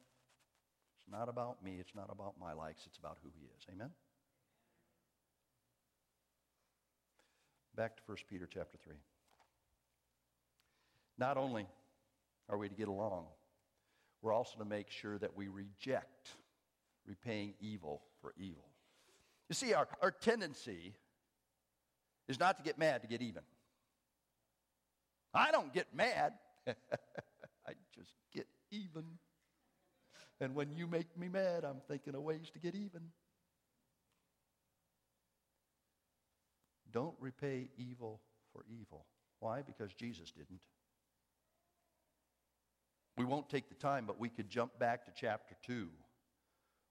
It's 0.97 1.11
not 1.11 1.29
about 1.29 1.63
me. 1.63 1.77
It's 1.79 1.95
not 1.95 2.09
about 2.11 2.35
my 2.39 2.53
likes. 2.53 2.83
It's 2.85 2.97
about 2.97 3.17
who 3.23 3.29
he 3.33 3.45
is. 3.45 3.65
Amen? 3.73 3.89
Back 7.75 7.95
to 7.97 8.03
1 8.05 8.17
Peter 8.29 8.47
chapter 8.51 8.77
3. 8.83 8.95
Not 11.17 11.37
only 11.37 11.67
are 12.49 12.57
we 12.57 12.67
to 12.67 12.75
get 12.75 12.87
along, 12.87 13.25
we're 14.21 14.33
also 14.33 14.57
to 14.59 14.65
make 14.65 14.89
sure 14.89 15.17
that 15.17 15.35
we 15.35 15.47
reject 15.47 16.29
repaying 17.05 17.53
evil 17.61 18.01
for 18.21 18.33
evil. 18.37 18.65
You 19.49 19.55
see, 19.55 19.73
our, 19.73 19.87
our 20.01 20.11
tendency 20.11 20.93
is 22.27 22.39
not 22.39 22.57
to 22.57 22.63
get 22.63 22.77
mad, 22.77 23.01
to 23.01 23.07
get 23.07 23.21
even. 23.21 23.41
I 25.33 25.51
don't 25.51 25.73
get 25.73 25.87
mad. 25.93 26.33
I 26.67 27.73
just 27.95 28.13
get 28.33 28.47
even. 28.71 29.03
And 30.39 30.55
when 30.55 30.71
you 30.71 30.87
make 30.87 31.17
me 31.17 31.27
mad, 31.27 31.63
I'm 31.63 31.81
thinking 31.87 32.15
of 32.15 32.21
ways 32.21 32.49
to 32.53 32.59
get 32.59 32.75
even. 32.75 33.01
Don't 36.91 37.15
repay 37.19 37.69
evil 37.77 38.21
for 38.53 38.63
evil. 38.69 39.05
Why? 39.39 39.61
Because 39.61 39.93
Jesus 39.93 40.31
didn't. 40.31 40.59
We 43.17 43.25
won't 43.25 43.49
take 43.49 43.69
the 43.69 43.75
time, 43.75 44.05
but 44.05 44.19
we 44.19 44.29
could 44.29 44.49
jump 44.49 44.79
back 44.79 45.05
to 45.05 45.11
chapter 45.13 45.55
2, 45.65 45.89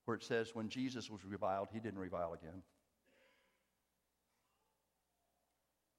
where 0.09 0.17
it 0.17 0.25
says, 0.25 0.55
When 0.55 0.71
Jesus 0.71 1.11
was 1.11 1.23
reviled, 1.23 1.69
he 1.71 1.81
didn't 1.81 1.99
revile 1.99 2.33
again. 2.33 2.62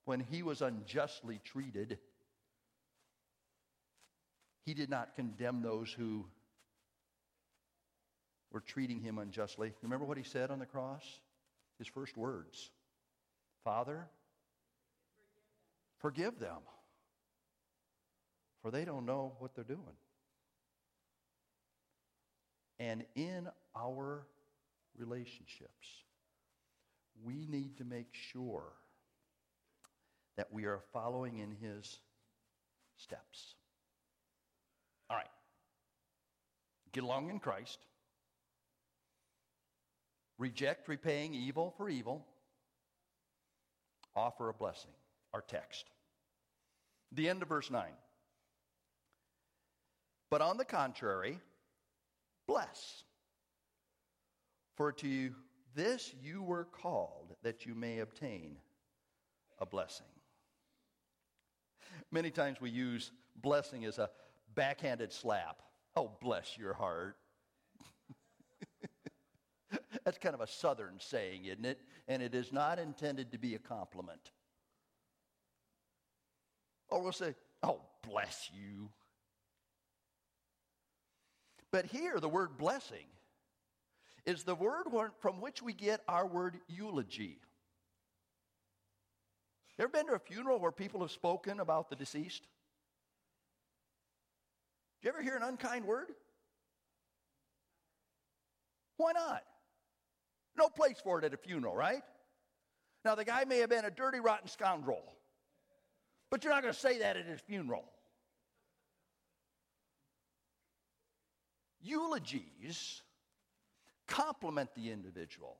When 0.05 0.19
he 0.19 0.41
was 0.41 0.63
unjustly 0.63 1.39
treated, 1.43 1.99
he 4.65 4.73
did 4.73 4.89
not 4.89 5.15
condemn 5.15 5.61
those 5.61 5.93
who 5.93 6.25
were 8.51 8.61
treating 8.61 8.99
him 8.99 9.19
unjustly. 9.19 9.73
Remember 9.83 10.05
what 10.05 10.17
he 10.17 10.23
said 10.23 10.49
on 10.49 10.57
the 10.57 10.65
cross? 10.65 11.03
His 11.77 11.87
first 11.87 12.17
words 12.17 12.71
Father, 13.63 14.07
forgive 15.99 16.39
them, 16.39 16.61
for 18.63 18.71
they 18.71 18.85
don't 18.85 19.05
know 19.05 19.33
what 19.37 19.53
they're 19.53 19.63
doing. 19.63 19.97
And 22.79 23.03
in 23.13 23.49
our 23.79 24.25
relationships, 24.97 25.87
we 27.23 27.45
need 27.47 27.77
to 27.77 27.83
make 27.83 28.09
sure 28.13 28.73
that 30.37 30.51
we 30.51 30.65
are 30.65 30.79
following 30.93 31.39
in 31.39 31.51
his 31.51 31.99
steps. 32.97 33.55
All 35.09 35.17
right. 35.17 35.25
Get 36.91 37.03
along 37.03 37.29
in 37.29 37.39
Christ. 37.39 37.79
Reject 40.37 40.87
repaying 40.87 41.33
evil 41.33 41.73
for 41.77 41.89
evil. 41.89 42.25
Offer 44.15 44.49
a 44.49 44.53
blessing. 44.53 44.91
Our 45.33 45.41
text. 45.41 45.85
The 47.11 47.27
end 47.27 47.41
of 47.41 47.49
verse 47.49 47.69
9. 47.69 47.83
But 50.31 50.41
on 50.41 50.57
the 50.57 50.65
contrary, 50.65 51.39
bless. 52.47 53.03
For 54.79 54.93
to 54.93 55.09
you, 55.09 55.35
this 55.75 56.15
you 56.23 56.41
were 56.41 56.63
called 56.63 57.35
that 57.43 57.65
you 57.65 57.75
may 57.75 57.99
obtain 57.99 58.55
a 59.59 59.65
blessing. 59.65 60.05
Many 62.11 62.31
times 62.31 62.61
we 62.61 62.69
use 62.69 63.11
blessing 63.35 63.83
as 63.83 63.97
a 63.99 64.09
backhanded 64.55 65.11
slap. 65.11 65.61
Oh, 65.97 66.11
bless 66.21 66.57
your 66.57 66.73
heart. 66.73 67.17
That's 70.05 70.17
kind 70.17 70.33
of 70.33 70.39
a 70.39 70.47
southern 70.47 70.95
saying, 70.97 71.43
isn't 71.43 71.65
it? 71.65 71.81
And 72.07 72.23
it 72.23 72.33
is 72.33 72.53
not 72.53 72.79
intended 72.79 73.33
to 73.33 73.37
be 73.37 73.55
a 73.55 73.59
compliment. 73.59 74.31
Or 76.87 77.01
we'll 77.01 77.11
say, 77.11 77.35
oh, 77.63 77.81
bless 78.09 78.49
you. 78.53 78.91
But 81.69 81.85
here, 81.85 82.21
the 82.21 82.29
word 82.29 82.57
blessing 82.57 83.07
is 84.25 84.43
the 84.43 84.55
word 84.55 84.85
from 85.19 85.41
which 85.41 85.61
we 85.61 85.73
get 85.73 86.01
our 86.07 86.25
word 86.25 86.59
eulogy. 86.67 87.39
Ever 89.77 89.87
been 89.87 90.07
to 90.07 90.13
a 90.13 90.19
funeral 90.19 90.59
where 90.59 90.71
people 90.71 90.99
have 91.01 91.11
spoken 91.11 91.61
about 91.61 91.89
the 91.89 91.95
deceased? 91.95 92.43
Did 95.01 95.07
you 95.07 95.13
ever 95.13 95.21
hear 95.21 95.37
an 95.37 95.43
unkind 95.43 95.85
word? 95.85 96.09
Why 98.97 99.13
not? 99.13 99.43
No 100.57 100.67
place 100.67 100.97
for 101.01 101.19
it 101.19 101.25
at 101.25 101.33
a 101.33 101.37
funeral, 101.37 101.73
right? 101.73 102.01
Now, 103.05 103.15
the 103.15 103.23
guy 103.23 103.45
may 103.45 103.59
have 103.59 103.69
been 103.69 103.85
a 103.85 103.91
dirty, 103.91 104.19
rotten 104.19 104.49
scoundrel, 104.49 105.01
but 106.29 106.43
you're 106.43 106.51
not 106.51 106.61
going 106.61 106.73
to 106.73 106.79
say 106.79 106.99
that 106.99 107.15
at 107.15 107.25
his 107.25 107.39
funeral. 107.39 107.85
Eulogies 111.81 113.01
compliment 114.09 114.69
the 114.75 114.91
individual. 114.91 115.57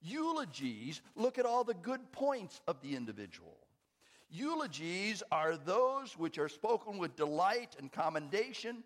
Eulogies 0.00 1.02
look 1.16 1.38
at 1.38 1.44
all 1.44 1.64
the 1.64 1.74
good 1.74 2.10
points 2.12 2.60
of 2.66 2.80
the 2.80 2.94
individual. 2.96 3.58
Eulogies 4.30 5.22
are 5.32 5.56
those 5.56 6.16
which 6.16 6.38
are 6.38 6.48
spoken 6.48 6.98
with 6.98 7.16
delight 7.16 7.74
and 7.78 7.90
commendation 7.90 8.84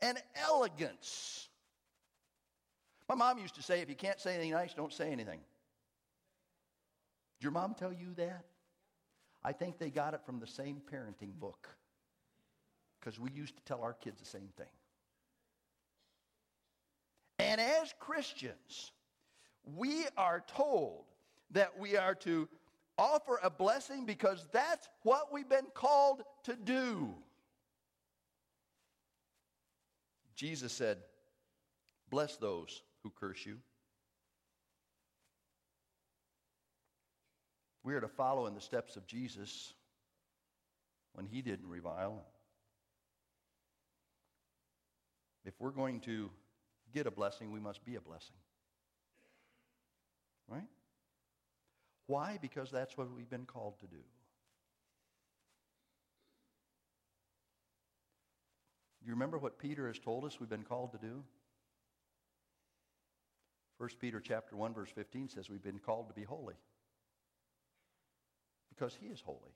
and 0.00 0.18
elegance. 0.48 1.48
My 3.08 3.14
mom 3.14 3.38
used 3.38 3.54
to 3.56 3.62
say, 3.62 3.80
if 3.80 3.88
you 3.88 3.96
can't 3.96 4.20
say 4.20 4.34
anything 4.34 4.52
nice, 4.52 4.74
don't 4.74 4.92
say 4.92 5.10
anything. 5.10 5.40
Did 7.38 7.44
your 7.44 7.52
mom 7.52 7.74
tell 7.74 7.92
you 7.92 8.14
that? 8.16 8.44
I 9.42 9.52
think 9.52 9.78
they 9.78 9.90
got 9.90 10.14
it 10.14 10.20
from 10.24 10.40
the 10.40 10.46
same 10.46 10.80
parenting 10.90 11.32
book 11.38 11.68
because 13.00 13.18
we 13.18 13.30
used 13.30 13.56
to 13.56 13.62
tell 13.64 13.82
our 13.82 13.92
kids 13.92 14.20
the 14.20 14.26
same 14.26 14.48
thing. 14.56 14.66
And 17.38 17.60
as 17.60 17.93
Christians, 18.06 18.92
we 19.76 20.04
are 20.16 20.44
told 20.46 21.04
that 21.52 21.78
we 21.78 21.96
are 21.96 22.14
to 22.16 22.48
offer 22.98 23.40
a 23.42 23.50
blessing 23.50 24.04
because 24.04 24.46
that's 24.52 24.88
what 25.02 25.32
we've 25.32 25.48
been 25.48 25.66
called 25.74 26.22
to 26.44 26.54
do. 26.54 27.14
Jesus 30.34 30.72
said, 30.72 30.98
Bless 32.10 32.36
those 32.36 32.82
who 33.02 33.10
curse 33.10 33.44
you. 33.44 33.58
We 37.82 37.94
are 37.94 38.00
to 38.00 38.08
follow 38.08 38.46
in 38.46 38.54
the 38.54 38.60
steps 38.60 38.96
of 38.96 39.06
Jesus 39.06 39.72
when 41.12 41.26
he 41.26 41.42
didn't 41.42 41.68
revile. 41.68 42.24
If 45.44 45.54
we're 45.58 45.70
going 45.70 46.00
to 46.00 46.30
get 46.94 47.06
a 47.06 47.10
blessing, 47.10 47.50
we 47.50 47.60
must 47.60 47.84
be 47.84 47.96
a 47.96 48.00
blessing. 48.00 48.36
Right? 50.48 50.68
Why? 52.06 52.38
Because 52.40 52.70
that's 52.70 52.96
what 52.96 53.10
we've 53.14 53.28
been 53.28 53.46
called 53.46 53.80
to 53.80 53.86
do. 53.86 54.02
Do 59.02 59.08
you 59.08 59.12
remember 59.12 59.36
what 59.36 59.58
Peter 59.58 59.86
has 59.88 59.98
told 59.98 60.24
us 60.24 60.40
we've 60.40 60.48
been 60.48 60.62
called 60.62 60.92
to 60.92 60.98
do? 60.98 61.22
1 63.78 63.90
Peter 64.00 64.20
chapter 64.20 64.56
1 64.56 64.72
verse 64.72 64.90
15 64.94 65.28
says 65.28 65.50
we've 65.50 65.62
been 65.62 65.78
called 65.78 66.08
to 66.08 66.14
be 66.14 66.22
holy 66.22 66.54
because 68.74 68.96
he 68.98 69.08
is 69.08 69.20
holy. 69.20 69.52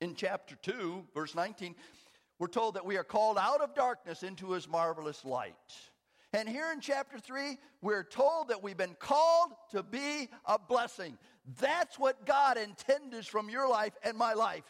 In 0.00 0.14
chapter 0.14 0.56
2 0.62 1.04
verse 1.14 1.34
19 1.34 1.74
we're 2.44 2.48
told 2.48 2.74
that 2.74 2.84
we 2.84 2.98
are 2.98 3.04
called 3.04 3.38
out 3.38 3.62
of 3.62 3.74
darkness 3.74 4.22
into 4.22 4.50
his 4.50 4.68
marvelous 4.68 5.24
light. 5.24 5.54
And 6.34 6.46
here 6.46 6.70
in 6.72 6.80
chapter 6.80 7.18
3, 7.18 7.56
we're 7.80 8.02
told 8.02 8.48
that 8.48 8.62
we've 8.62 8.76
been 8.76 8.96
called 8.98 9.52
to 9.70 9.82
be 9.82 10.28
a 10.44 10.58
blessing. 10.58 11.16
That's 11.58 11.98
what 11.98 12.26
God 12.26 12.58
intended 12.58 13.26
from 13.26 13.48
your 13.48 13.66
life 13.66 13.94
and 14.04 14.18
my 14.18 14.34
life 14.34 14.64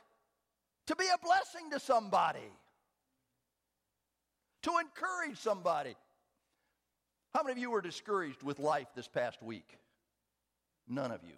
to 0.86 0.94
be 0.94 1.06
a 1.12 1.18
blessing 1.18 1.72
to 1.72 1.80
somebody, 1.80 2.48
to 4.62 4.70
encourage 4.80 5.38
somebody. 5.38 5.96
How 7.34 7.42
many 7.42 7.54
of 7.54 7.58
you 7.58 7.72
were 7.72 7.82
discouraged 7.82 8.44
with 8.44 8.60
life 8.60 8.86
this 8.94 9.08
past 9.08 9.42
week? 9.42 9.78
None 10.86 11.10
of 11.10 11.24
you. 11.24 11.34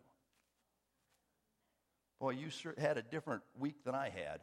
Boy, 2.21 2.33
you 2.33 2.49
had 2.77 2.99
a 2.99 3.03
different 3.03 3.41
week 3.59 3.85
than 3.87 3.95
I 3.95 4.11
had. 4.11 4.41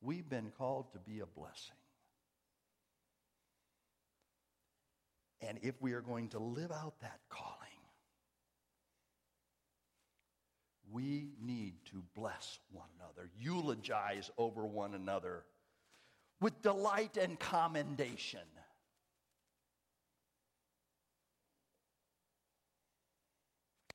We've 0.00 0.28
been 0.28 0.52
called 0.56 0.92
to 0.92 0.98
be 0.98 1.20
a 1.20 1.26
blessing. 1.26 1.76
And 5.40 5.58
if 5.62 5.80
we 5.80 5.92
are 5.92 6.00
going 6.00 6.28
to 6.30 6.38
live 6.38 6.72
out 6.72 6.94
that 7.00 7.20
calling, 7.28 7.54
we 10.90 11.28
need 11.40 11.74
to 11.86 12.02
bless 12.14 12.58
one 12.72 12.88
another, 12.98 13.28
eulogize 13.38 14.30
over 14.38 14.66
one 14.66 14.94
another 14.94 15.44
with 16.40 16.60
delight 16.62 17.16
and 17.16 17.38
commendation. 17.38 18.40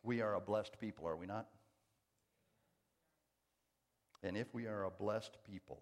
We 0.04 0.22
are 0.22 0.36
a 0.36 0.42
blessed 0.42 0.80
people, 0.80 1.08
are 1.08 1.16
we 1.16 1.26
not? 1.26 1.48
And 4.22 4.38
if 4.38 4.54
we 4.54 4.68
are 4.68 4.84
a 4.84 4.92
blessed 4.92 5.38
people, 5.50 5.82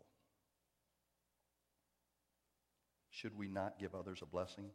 should 3.22 3.38
we 3.38 3.48
not 3.48 3.78
give 3.80 3.94
others 3.94 4.20
a 4.24 4.26
blessing? 4.26 4.66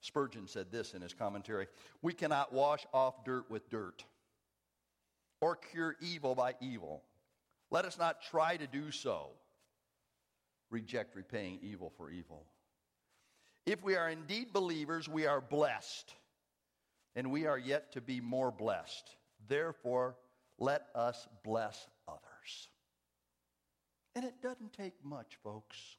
Spurgeon 0.00 0.46
said 0.46 0.70
this 0.70 0.94
in 0.94 1.02
his 1.02 1.14
commentary 1.14 1.66
We 2.00 2.12
cannot 2.12 2.52
wash 2.52 2.86
off 2.92 3.24
dirt 3.24 3.50
with 3.50 3.68
dirt 3.70 4.04
or 5.40 5.56
cure 5.56 5.96
evil 6.00 6.34
by 6.34 6.54
evil. 6.60 7.02
Let 7.70 7.84
us 7.84 7.98
not 7.98 8.22
try 8.22 8.56
to 8.56 8.66
do 8.66 8.92
so. 8.92 9.30
Reject 10.70 11.16
repaying 11.16 11.58
evil 11.62 11.92
for 11.96 12.10
evil. 12.10 12.44
If 13.66 13.82
we 13.82 13.96
are 13.96 14.08
indeed 14.08 14.52
believers, 14.52 15.08
we 15.08 15.26
are 15.26 15.40
blessed, 15.40 16.14
and 17.14 17.30
we 17.30 17.46
are 17.46 17.58
yet 17.58 17.92
to 17.92 18.00
be 18.00 18.20
more 18.20 18.50
blessed. 18.50 19.16
Therefore, 19.48 20.16
let 20.58 20.86
us 20.94 21.28
bless 21.44 21.86
others. 22.08 22.68
And 24.14 24.24
it 24.24 24.42
doesn't 24.42 24.72
take 24.72 24.94
much, 25.04 25.38
folks. 25.42 25.96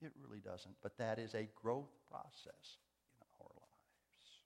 It 0.00 0.12
really 0.22 0.40
doesn't. 0.40 0.76
But 0.82 0.96
that 0.98 1.18
is 1.18 1.34
a 1.34 1.48
growth 1.60 1.90
process 2.10 2.78
in 3.20 3.26
our 3.40 3.46
lives. 3.46 4.40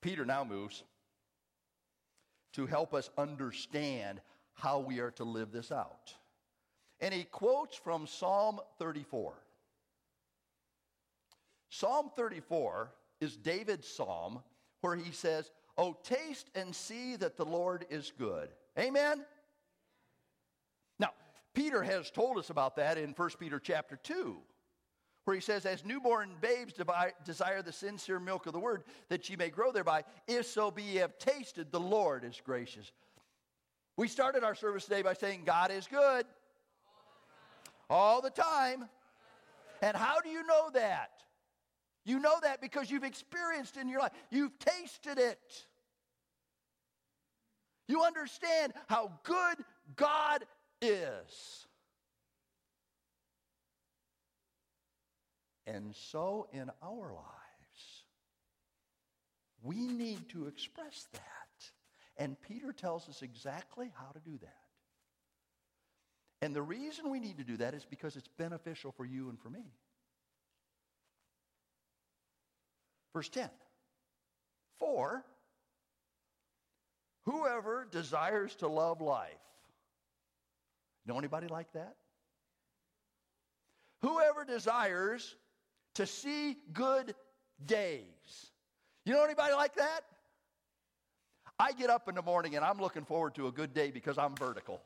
Peter 0.00 0.24
now 0.24 0.44
moves 0.44 0.82
to 2.54 2.66
help 2.66 2.94
us 2.94 3.10
understand 3.18 4.20
how 4.54 4.78
we 4.80 4.98
are 5.00 5.10
to 5.12 5.24
live 5.24 5.52
this 5.52 5.70
out. 5.70 6.14
And 7.00 7.12
he 7.12 7.24
quotes 7.24 7.76
from 7.76 8.06
Psalm 8.06 8.60
34. 8.78 9.34
Psalm 11.68 12.10
34 12.16 12.90
is 13.20 13.36
David's 13.36 13.86
psalm 13.86 14.40
where 14.80 14.96
he 14.96 15.12
says, 15.12 15.50
Oh, 15.78 15.94
taste 16.02 16.48
and 16.54 16.74
see 16.74 17.16
that 17.16 17.36
the 17.36 17.44
Lord 17.44 17.84
is 17.90 18.12
good. 18.18 18.48
Amen? 18.78 19.24
Peter 21.56 21.82
has 21.82 22.10
told 22.10 22.36
us 22.36 22.50
about 22.50 22.76
that 22.76 22.98
in 22.98 23.14
1 23.16 23.30
Peter 23.40 23.58
chapter 23.58 23.96
2, 23.96 24.36
where 25.24 25.34
he 25.34 25.40
says, 25.40 25.64
As 25.64 25.86
newborn 25.86 26.32
babes 26.42 26.74
desire 27.24 27.62
the 27.62 27.72
sincere 27.72 28.20
milk 28.20 28.44
of 28.44 28.52
the 28.52 28.60
word, 28.60 28.84
that 29.08 29.30
ye 29.30 29.36
may 29.36 29.48
grow 29.48 29.72
thereby, 29.72 30.04
if 30.28 30.44
so 30.44 30.70
be 30.70 30.82
ye 30.82 30.96
have 30.96 31.18
tasted 31.18 31.72
the 31.72 31.80
Lord 31.80 32.24
is 32.24 32.42
gracious. 32.44 32.92
We 33.96 34.06
started 34.06 34.44
our 34.44 34.54
service 34.54 34.84
today 34.84 35.00
by 35.00 35.14
saying, 35.14 35.44
God 35.46 35.70
is 35.70 35.86
good 35.86 36.26
all 37.88 38.20
the 38.20 38.28
time. 38.28 38.86
And 39.80 39.96
how 39.96 40.20
do 40.20 40.28
you 40.28 40.46
know 40.46 40.68
that? 40.74 41.22
You 42.04 42.18
know 42.18 42.36
that 42.42 42.60
because 42.60 42.90
you've 42.90 43.02
experienced 43.02 43.78
in 43.78 43.88
your 43.88 44.00
life, 44.00 44.12
you've 44.30 44.58
tasted 44.58 45.18
it. 45.18 45.66
You 47.88 48.02
understand 48.02 48.74
how 48.88 49.12
good 49.22 49.64
God 49.96 50.44
is. 50.82 51.66
And 55.66 55.94
so 55.94 56.46
in 56.52 56.70
our 56.82 57.12
lives, 57.12 58.04
we 59.62 59.88
need 59.88 60.28
to 60.30 60.46
express 60.46 61.08
that. 61.12 61.20
And 62.16 62.40
Peter 62.40 62.72
tells 62.72 63.08
us 63.08 63.22
exactly 63.22 63.92
how 63.94 64.12
to 64.12 64.20
do 64.20 64.38
that. 64.38 64.54
And 66.42 66.54
the 66.54 66.62
reason 66.62 67.10
we 67.10 67.18
need 67.18 67.38
to 67.38 67.44
do 67.44 67.56
that 67.56 67.74
is 67.74 67.84
because 67.84 68.16
it's 68.16 68.28
beneficial 68.38 68.92
for 68.92 69.04
you 69.04 69.28
and 69.28 69.40
for 69.40 69.50
me. 69.50 69.64
Verse 73.12 73.28
10 73.30 73.48
For 74.78 75.24
whoever 77.24 77.88
desires 77.90 78.54
to 78.56 78.68
love 78.68 79.00
life 79.00 79.32
Know 81.06 81.18
anybody 81.18 81.46
like 81.46 81.72
that? 81.72 81.94
Whoever 84.02 84.44
desires 84.44 85.36
to 85.94 86.06
see 86.06 86.56
good 86.72 87.14
days. 87.64 88.50
You 89.04 89.14
know 89.14 89.24
anybody 89.24 89.54
like 89.54 89.76
that? 89.76 90.00
I 91.58 91.72
get 91.72 91.88
up 91.88 92.08
in 92.08 92.14
the 92.14 92.22
morning 92.22 92.56
and 92.56 92.64
I'm 92.64 92.78
looking 92.78 93.04
forward 93.04 93.34
to 93.36 93.46
a 93.46 93.52
good 93.52 93.72
day 93.72 93.90
because 93.90 94.18
I'm 94.18 94.34
vertical. 94.34 94.82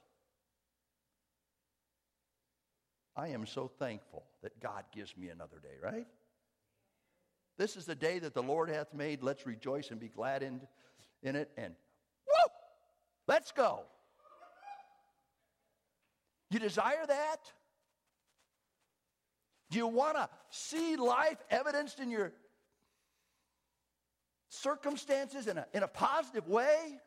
I 3.17 3.29
am 3.29 3.45
so 3.45 3.69
thankful 3.79 4.25
that 4.43 4.61
God 4.61 4.85
gives 4.95 5.17
me 5.17 5.31
another 5.31 5.59
day, 5.61 5.77
right? 5.83 6.07
This 7.59 7.77
is 7.77 7.85
the 7.85 7.95
day 7.95 8.19
that 8.21 8.35
the 8.35 8.43
Lord 8.43 8.71
hath 8.71 8.95
made. 8.95 9.23
Let's 9.23 9.47
rejoice 9.47 9.91
and 9.91 9.99
be 9.99 10.09
glad 10.09 10.43
in, 10.43 10.61
in 11.23 11.35
it. 11.35 11.51
And 11.57 11.75
whoa, 12.27 12.53
let's 13.27 13.53
go. 13.53 13.81
You 16.51 16.59
desire 16.59 17.07
that? 17.07 17.39
Do 19.71 19.79
you 19.79 19.87
want 19.87 20.17
to 20.17 20.29
see 20.51 20.97
life 20.97 21.39
evidenced 21.49 22.01
in 22.01 22.11
your 22.11 22.33
circumstances 24.49 25.47
in 25.47 25.59
a, 25.59 25.67
in 25.73 25.85
a 25.85 25.89
positive 25.89 26.49
way? 26.49 26.99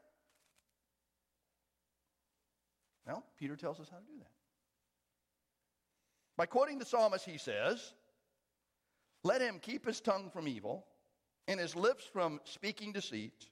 Well, 3.05 3.25
Peter 3.37 3.57
tells 3.57 3.81
us 3.81 3.89
how 3.91 3.97
to 3.97 4.05
do 4.05 4.17
that. 4.19 4.31
By 6.37 6.45
quoting 6.45 6.79
the 6.79 6.85
psalmist, 6.85 7.25
he 7.25 7.37
says, 7.37 7.93
Let 9.23 9.41
him 9.41 9.59
keep 9.61 9.85
his 9.85 9.99
tongue 9.99 10.29
from 10.31 10.47
evil 10.47 10.85
and 11.49 11.59
his 11.59 11.75
lips 11.75 12.05
from 12.05 12.39
speaking 12.45 12.93
deceit. 12.93 13.47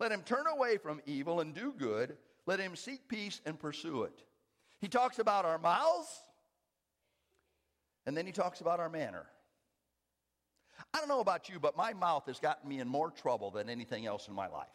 Let 0.00 0.10
him 0.10 0.22
turn 0.22 0.46
away 0.46 0.78
from 0.78 1.00
evil 1.06 1.40
and 1.40 1.54
do 1.54 1.72
good. 1.72 2.16
Let 2.44 2.58
him 2.60 2.74
seek 2.74 3.08
peace 3.08 3.40
and 3.46 3.58
pursue 3.58 4.02
it. 4.02 4.24
He 4.80 4.88
talks 4.88 5.18
about 5.18 5.44
our 5.44 5.58
mouths, 5.58 6.08
and 8.04 8.16
then 8.16 8.26
he 8.26 8.32
talks 8.32 8.60
about 8.60 8.78
our 8.78 8.88
manner. 8.88 9.26
I 10.92 10.98
don't 10.98 11.08
know 11.08 11.20
about 11.20 11.48
you, 11.48 11.58
but 11.58 11.76
my 11.76 11.92
mouth 11.94 12.26
has 12.26 12.38
gotten 12.38 12.68
me 12.68 12.80
in 12.80 12.88
more 12.88 13.10
trouble 13.10 13.50
than 13.50 13.70
anything 13.70 14.06
else 14.06 14.28
in 14.28 14.34
my 14.34 14.46
life. 14.46 14.68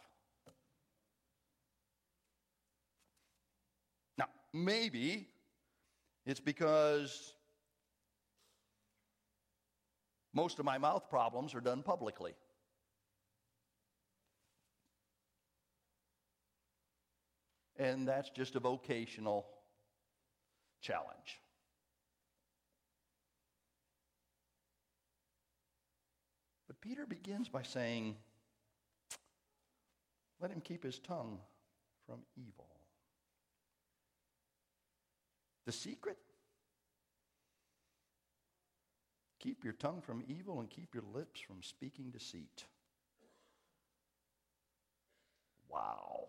Now, 4.17 4.25
maybe 4.53 5.27
it's 6.25 6.39
because 6.39 7.33
most 10.33 10.59
of 10.59 10.65
my 10.65 10.77
mouth 10.77 11.09
problems 11.09 11.53
are 11.53 11.61
done 11.61 11.83
publicly. 11.83 12.33
And 17.77 18.07
that's 18.07 18.29
just 18.29 18.55
a 18.55 18.59
vocational 18.59 19.47
challenge. 20.82 21.39
But 26.67 26.82
Peter 26.82 27.06
begins 27.06 27.48
by 27.50 27.63
saying, 27.63 28.15
Let 30.39 30.52
him 30.52 30.62
keep 30.62 30.84
his 30.84 31.00
tongue 31.00 31.39
from 32.08 32.22
evil. 32.36 32.67
The 35.65 35.72
secret? 35.72 36.17
Keep 39.39 39.63
your 39.63 39.74
tongue 39.74 40.02
from 40.02 40.24
evil 40.28 40.60
and 40.60 40.70
keep 40.70 40.94
your 40.94 41.04
lips 41.13 41.41
from 41.41 41.63
speaking 41.63 42.12
deceit. 42.12 42.65
Wow. 45.67 46.28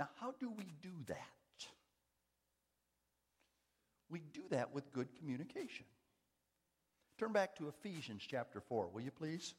Now, 0.00 0.08
how 0.18 0.32
do 0.40 0.50
we 0.50 0.64
do 0.82 0.92
that? 1.08 1.16
We 4.08 4.22
do 4.32 4.40
that 4.48 4.74
with 4.74 4.90
good 4.94 5.08
communication. 5.18 5.84
Turn 7.18 7.32
back 7.32 7.54
to 7.56 7.68
Ephesians 7.68 8.22
chapter 8.26 8.62
4, 8.62 8.88
will 8.88 9.02
you 9.02 9.10
please? 9.10 9.52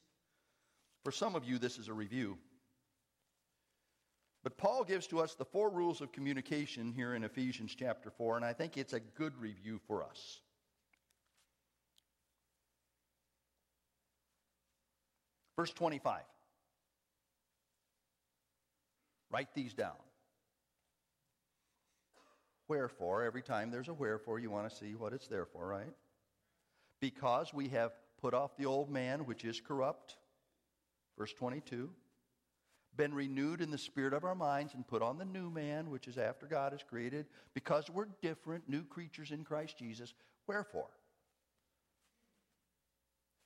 For 1.04 1.12
some 1.12 1.36
of 1.36 1.45
you, 1.45 1.60
this 1.60 1.77
is 1.77 1.89
a 1.89 1.93
review. 1.93 2.39
But 4.43 4.58
Paul 4.58 4.84
gives 4.84 5.06
to 5.08 5.19
us 5.19 5.36
the 5.36 5.45
four 5.45 5.69
rules 5.69 6.01
of 6.01 6.12
communication 6.12 6.91
here 6.91 7.13
in 7.13 7.23
Ephesians 7.23 7.75
chapter 7.77 8.10
4, 8.10 8.38
and 8.38 8.43
I 8.43 8.54
think 8.54 8.77
it's 8.77 8.93
a 8.93 8.99
good 8.99 9.39
review 9.39 9.80
for 9.88 10.04
us. 10.04 10.41
Verse 15.56 15.71
25. 15.71 16.23
Write 19.30 19.54
these 19.54 19.75
down. 19.75 19.93
Wherefore, 22.72 23.26
every 23.26 23.42
time 23.42 23.70
there's 23.70 23.90
a 23.90 23.94
wherefore, 23.94 24.40
you 24.40 24.50
want 24.50 24.70
to 24.70 24.74
see 24.74 24.96
what 24.96 25.12
it's 25.12 25.28
there 25.28 25.46
for, 25.46 25.68
right? 25.68 25.94
Because 27.02 27.54
we 27.54 27.68
have 27.68 27.92
put 28.22 28.34
off 28.34 28.56
the 28.56 28.66
old 28.66 28.90
man, 28.90 29.26
which 29.26 29.44
is 29.44 29.60
corrupt. 29.60 30.16
Verse 31.18 31.34
22 31.34 31.90
been 32.96 33.14
renewed 33.14 33.60
in 33.60 33.72
the 33.72 33.78
spirit 33.78 34.14
of 34.14 34.24
our 34.24 34.36
minds 34.36 34.74
and 34.74 34.88
put 34.88 35.02
on 35.02 35.18
the 35.18 35.26
new 35.26 35.50
man, 35.50 35.90
which 35.90 36.08
is 36.08 36.18
after 36.18 36.46
God 36.46 36.74
is 36.74 36.82
created, 36.82 37.26
because 37.54 37.90
we're 37.90 38.08
different, 38.22 38.70
new 38.70 38.84
creatures 38.86 39.32
in 39.32 39.44
Christ 39.44 39.78
Jesus. 39.78 40.14
Wherefore, 40.48 40.92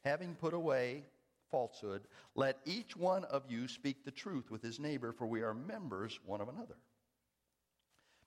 having 0.04 0.36
put 0.36 0.54
away 0.54 1.04
falsehood, 1.50 2.04
let 2.36 2.60
each 2.64 2.96
one 2.96 3.24
of 3.24 3.42
you 3.50 3.68
speak 3.68 4.06
the 4.06 4.12
truth 4.12 4.52
with 4.52 4.62
his 4.62 4.80
neighbor, 4.80 5.12
for 5.12 5.26
we 5.26 5.42
are 5.42 5.56
members 5.56 6.20
one 6.28 6.42
of 6.42 6.50
another. 6.50 6.76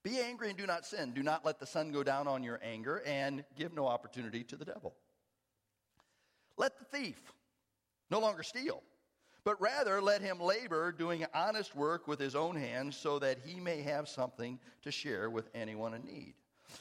Be 0.08 0.20
angry 0.20 0.48
and 0.48 0.56
do 0.56 0.66
not 0.66 0.86
sin. 0.86 1.12
Do 1.12 1.22
not 1.22 1.44
let 1.44 1.58
the 1.58 1.66
sun 1.66 1.92
go 1.92 2.02
down 2.02 2.26
on 2.26 2.42
your 2.42 2.58
anger, 2.62 3.02
and 3.04 3.44
give 3.56 3.74
no 3.74 3.86
opportunity 3.86 4.42
to 4.44 4.56
the 4.56 4.64
devil. 4.64 4.94
Let 6.56 6.78
the 6.78 6.84
thief 6.84 7.20
no 8.10 8.18
longer 8.18 8.42
steal 8.42 8.82
but 9.48 9.62
rather 9.62 10.02
let 10.02 10.20
him 10.20 10.38
labor 10.38 10.92
doing 10.92 11.24
honest 11.32 11.74
work 11.74 12.06
with 12.06 12.20
his 12.20 12.34
own 12.34 12.54
hands 12.54 12.94
so 12.94 13.18
that 13.18 13.38
he 13.46 13.58
may 13.58 13.80
have 13.80 14.06
something 14.06 14.58
to 14.82 14.90
share 14.90 15.30
with 15.30 15.48
anyone 15.54 15.94
in 15.94 16.04
need. 16.04 16.34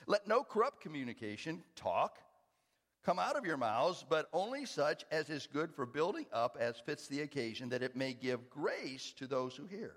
Let 0.06 0.28
no 0.28 0.44
corrupt 0.44 0.82
communication, 0.82 1.64
talk, 1.78 2.18
come 3.06 3.20
out 3.20 3.38
of 3.38 3.46
your 3.46 3.56
mouths, 3.56 4.04
but 4.10 4.28
only 4.34 4.66
such 4.66 5.06
as 5.12 5.30
is 5.30 5.48
good 5.48 5.74
for 5.74 5.86
building 5.86 6.26
up 6.34 6.58
as 6.60 6.78
fits 6.78 7.08
the 7.08 7.22
occasion, 7.22 7.70
that 7.70 7.84
it 7.84 7.96
may 7.96 8.12
give 8.12 8.50
grace 8.50 9.14
to 9.14 9.28
those 9.28 9.56
who 9.56 9.66
hear. 9.66 9.96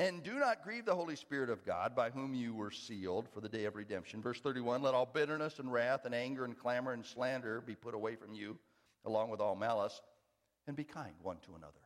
And 0.00 0.22
do 0.22 0.38
not 0.38 0.64
grieve 0.64 0.86
the 0.86 0.94
Holy 0.94 1.14
Spirit 1.14 1.50
of 1.50 1.62
God, 1.62 1.94
by 1.94 2.08
whom 2.08 2.32
you 2.32 2.54
were 2.54 2.70
sealed 2.70 3.28
for 3.28 3.42
the 3.42 3.50
day 3.50 3.66
of 3.66 3.76
redemption. 3.76 4.22
Verse 4.22 4.40
31 4.40 4.80
Let 4.80 4.94
all 4.94 5.04
bitterness 5.04 5.58
and 5.58 5.70
wrath 5.70 6.06
and 6.06 6.14
anger 6.14 6.46
and 6.46 6.58
clamor 6.58 6.94
and 6.94 7.04
slander 7.04 7.60
be 7.60 7.74
put 7.74 7.94
away 7.94 8.16
from 8.16 8.32
you, 8.32 8.56
along 9.04 9.28
with 9.28 9.40
all 9.40 9.54
malice 9.54 10.00
and 10.66 10.74
be 10.74 10.84
kind 10.84 11.12
one 11.22 11.36
to 11.44 11.54
another, 11.54 11.82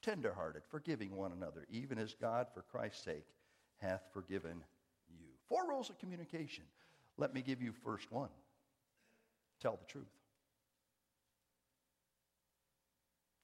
tenderhearted, 0.00 0.62
forgiving 0.70 1.14
one 1.14 1.32
another, 1.32 1.66
even 1.70 1.98
as 1.98 2.14
God, 2.14 2.46
for 2.54 2.62
Christ's 2.62 3.04
sake, 3.04 3.26
hath 3.76 4.02
forgiven 4.14 4.64
you. 5.10 5.26
Four 5.46 5.68
rules 5.68 5.90
of 5.90 5.98
communication. 5.98 6.64
Let 7.18 7.34
me 7.34 7.42
give 7.42 7.60
you 7.60 7.72
first 7.84 8.10
one 8.10 8.30
tell 9.60 9.76
the 9.76 9.92
truth. 9.92 10.06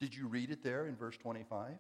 Did 0.01 0.17
you 0.17 0.29
read 0.29 0.51
it 0.51 0.65
there 0.65 0.87
in 0.87 0.97
verse 0.97 1.19
25? 1.19 1.79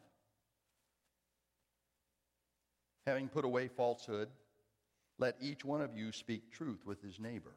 Having 3.08 3.28
put 3.28 3.46
away 3.46 3.68
falsehood, 3.68 4.28
let 5.18 5.36
each 5.40 5.64
one 5.64 5.80
of 5.80 5.96
you 5.96 6.12
speak 6.12 6.52
truth 6.52 6.84
with 6.84 7.00
his 7.00 7.18
neighbor. 7.18 7.54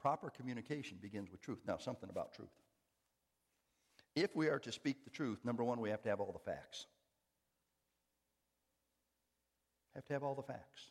Proper 0.00 0.30
communication 0.30 0.96
begins 0.98 1.30
with 1.30 1.42
truth. 1.42 1.58
Now, 1.66 1.76
something 1.76 2.08
about 2.08 2.32
truth. 2.32 2.48
If 4.16 4.34
we 4.34 4.48
are 4.48 4.58
to 4.60 4.72
speak 4.72 5.04
the 5.04 5.10
truth, 5.10 5.40
number 5.44 5.62
one, 5.62 5.78
we 5.78 5.90
have 5.90 6.00
to 6.04 6.08
have 6.08 6.20
all 6.20 6.32
the 6.32 6.50
facts. 6.50 6.86
Have 9.94 10.06
to 10.06 10.14
have 10.14 10.22
all 10.22 10.34
the 10.34 10.42
facts. 10.42 10.84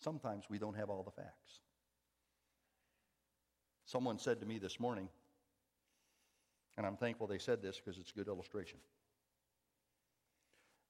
Sometimes 0.00 0.44
we 0.50 0.58
don't 0.58 0.76
have 0.76 0.90
all 0.90 1.02
the 1.02 1.22
facts. 1.22 1.60
Someone 3.86 4.18
said 4.18 4.38
to 4.40 4.44
me 4.44 4.58
this 4.58 4.78
morning, 4.78 5.08
and 6.76 6.86
I'm 6.86 6.96
thankful 6.96 7.26
they 7.26 7.38
said 7.38 7.62
this 7.62 7.80
because 7.82 7.98
it's 7.98 8.10
a 8.10 8.14
good 8.14 8.28
illustration. 8.28 8.78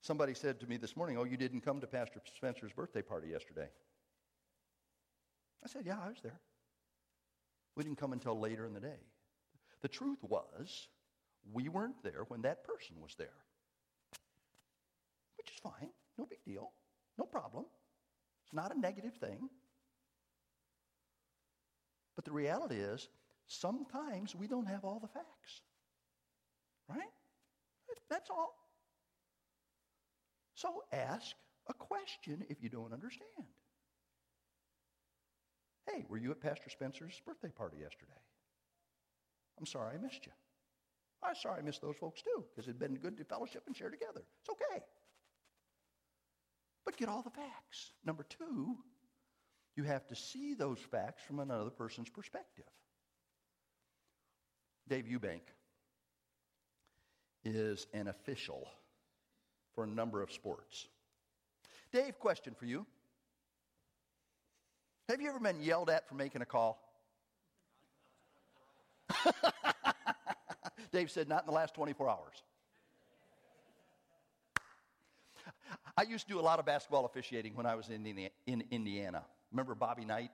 Somebody 0.00 0.34
said 0.34 0.58
to 0.60 0.66
me 0.66 0.76
this 0.76 0.96
morning, 0.96 1.16
Oh, 1.16 1.24
you 1.24 1.36
didn't 1.36 1.60
come 1.60 1.80
to 1.80 1.86
Pastor 1.86 2.20
Spencer's 2.36 2.72
birthday 2.72 3.02
party 3.02 3.28
yesterday. 3.28 3.68
I 5.64 5.68
said, 5.68 5.82
Yeah, 5.86 5.98
I 6.04 6.08
was 6.08 6.18
there. 6.22 6.40
We 7.76 7.84
didn't 7.84 7.98
come 7.98 8.12
until 8.12 8.38
later 8.38 8.66
in 8.66 8.74
the 8.74 8.80
day. 8.80 9.00
The 9.80 9.88
truth 9.88 10.18
was, 10.22 10.88
we 11.52 11.68
weren't 11.68 12.02
there 12.02 12.24
when 12.28 12.42
that 12.42 12.64
person 12.64 12.96
was 13.00 13.14
there. 13.16 13.28
Which 15.38 15.50
is 15.50 15.58
fine. 15.62 15.90
No 16.18 16.26
big 16.26 16.44
deal. 16.44 16.72
No 17.18 17.24
problem. 17.24 17.64
It's 18.44 18.52
not 18.52 18.74
a 18.74 18.78
negative 18.78 19.14
thing. 19.14 19.48
But 22.14 22.24
the 22.24 22.32
reality 22.32 22.76
is, 22.76 23.08
sometimes 23.46 24.34
we 24.34 24.46
don't 24.46 24.66
have 24.66 24.84
all 24.84 25.00
the 25.00 25.08
facts. 25.08 25.62
Right? 26.94 27.10
That's 28.10 28.30
all. 28.30 28.54
So 30.54 30.82
ask 30.92 31.34
a 31.68 31.74
question 31.74 32.44
if 32.48 32.62
you 32.62 32.68
don't 32.68 32.92
understand. 32.92 33.48
Hey, 35.88 36.04
were 36.08 36.18
you 36.18 36.30
at 36.30 36.40
Pastor 36.40 36.70
Spencer's 36.70 37.20
birthday 37.26 37.50
party 37.50 37.78
yesterday? 37.80 38.20
I'm 39.58 39.66
sorry 39.66 39.96
I 39.96 40.02
missed 40.02 40.26
you. 40.26 40.32
I'm 41.22 41.34
sorry 41.34 41.60
I 41.60 41.62
missed 41.62 41.82
those 41.82 41.96
folks 41.96 42.22
too, 42.22 42.44
because 42.50 42.68
it'd 42.68 42.78
been 42.78 42.96
good 42.96 43.16
to 43.18 43.24
fellowship 43.24 43.62
and 43.66 43.76
share 43.76 43.90
together. 43.90 44.22
It's 44.40 44.50
okay. 44.50 44.82
But 46.84 46.96
get 46.96 47.08
all 47.08 47.22
the 47.22 47.30
facts. 47.30 47.92
Number 48.04 48.24
two, 48.28 48.76
you 49.76 49.84
have 49.84 50.06
to 50.08 50.16
see 50.16 50.54
those 50.54 50.78
facts 50.90 51.22
from 51.24 51.38
another 51.38 51.70
person's 51.70 52.10
perspective. 52.10 52.64
Dave 54.88 55.04
Eubank 55.04 55.42
is 57.44 57.86
an 57.92 58.08
official 58.08 58.68
for 59.74 59.84
a 59.84 59.86
number 59.86 60.22
of 60.22 60.32
sports. 60.32 60.88
Dave, 61.92 62.18
question 62.18 62.54
for 62.54 62.66
you. 62.66 62.86
Have 65.08 65.20
you 65.20 65.28
ever 65.28 65.40
been 65.40 65.62
yelled 65.62 65.90
at 65.90 66.08
for 66.08 66.14
making 66.14 66.42
a 66.42 66.46
call? 66.46 66.78
Dave 70.92 71.10
said, 71.10 71.28
not 71.28 71.42
in 71.42 71.46
the 71.46 71.52
last 71.52 71.74
24 71.74 72.08
hours. 72.08 72.42
I 75.96 76.02
used 76.02 76.26
to 76.26 76.32
do 76.32 76.40
a 76.40 76.42
lot 76.42 76.58
of 76.58 76.64
basketball 76.64 77.04
officiating 77.04 77.54
when 77.54 77.66
I 77.66 77.74
was 77.74 77.88
in, 77.88 78.06
in 78.46 78.64
Indiana. 78.70 79.24
Remember 79.50 79.74
Bobby 79.74 80.04
Knight? 80.04 80.30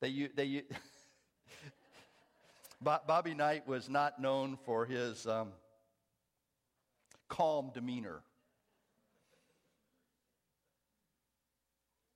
They, 0.00 0.30
they, 0.34 0.62
Bobby 2.82 3.34
Knight 3.34 3.68
was 3.68 3.88
not 3.88 4.20
known 4.20 4.58
for 4.64 4.84
his 4.84 5.26
um, 5.26 5.50
calm 7.28 7.70
demeanor. 7.72 8.22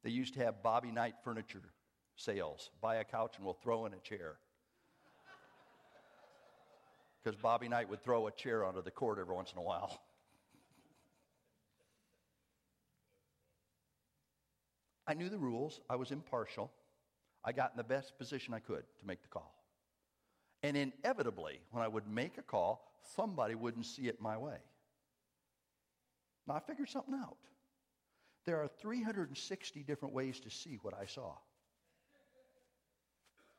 They 0.02 0.10
used 0.10 0.34
to 0.34 0.40
have 0.40 0.62
Bobby 0.62 0.90
Knight 0.90 1.14
furniture 1.22 1.62
sales 2.16 2.70
buy 2.80 2.96
a 2.96 3.04
couch 3.04 3.34
and 3.36 3.44
we'll 3.44 3.54
throw 3.54 3.86
in 3.86 3.92
a 3.92 3.98
chair. 3.98 4.36
Because 7.22 7.38
Bobby 7.40 7.68
Knight 7.68 7.88
would 7.88 8.02
throw 8.02 8.26
a 8.26 8.32
chair 8.32 8.64
onto 8.64 8.82
the 8.82 8.90
court 8.90 9.18
every 9.20 9.34
once 9.34 9.52
in 9.52 9.58
a 9.58 9.62
while. 9.62 10.00
I 15.06 15.14
knew 15.14 15.28
the 15.28 15.38
rules, 15.38 15.80
I 15.88 15.94
was 15.94 16.10
impartial. 16.10 16.72
I 17.44 17.52
got 17.52 17.70
in 17.72 17.76
the 17.76 17.84
best 17.84 18.18
position 18.18 18.54
I 18.54 18.58
could 18.58 18.82
to 18.98 19.06
make 19.06 19.22
the 19.22 19.28
call. 19.28 19.55
And 20.66 20.76
inevitably, 20.76 21.60
when 21.70 21.84
I 21.84 21.86
would 21.86 22.08
make 22.08 22.38
a 22.38 22.42
call, 22.42 22.90
somebody 23.14 23.54
wouldn't 23.54 23.86
see 23.86 24.08
it 24.08 24.20
my 24.20 24.36
way. 24.36 24.56
Now, 26.48 26.54
I 26.54 26.58
figured 26.58 26.88
something 26.88 27.14
out. 27.14 27.36
There 28.46 28.60
are 28.60 28.66
360 28.66 29.84
different 29.84 30.12
ways 30.12 30.40
to 30.40 30.50
see 30.50 30.80
what 30.82 30.92
I 30.92 31.06
saw. 31.06 31.34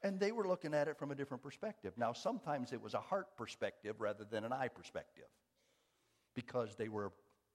And 0.04 0.20
they 0.20 0.34
were 0.34 0.46
looking 0.46 0.74
at 0.74 0.90
it 0.90 0.98
from 1.00 1.12
a 1.12 1.16
different 1.16 1.42
perspective. 1.42 1.94
Now, 1.96 2.12
sometimes 2.12 2.74
it 2.74 2.82
was 2.82 2.94
a 2.94 3.00
heart 3.00 3.38
perspective 3.38 3.96
rather 4.00 4.26
than 4.30 4.44
an 4.44 4.52
eye 4.52 4.68
perspective 4.68 5.30
because 6.36 6.76
they 6.76 6.90
were 6.90 7.14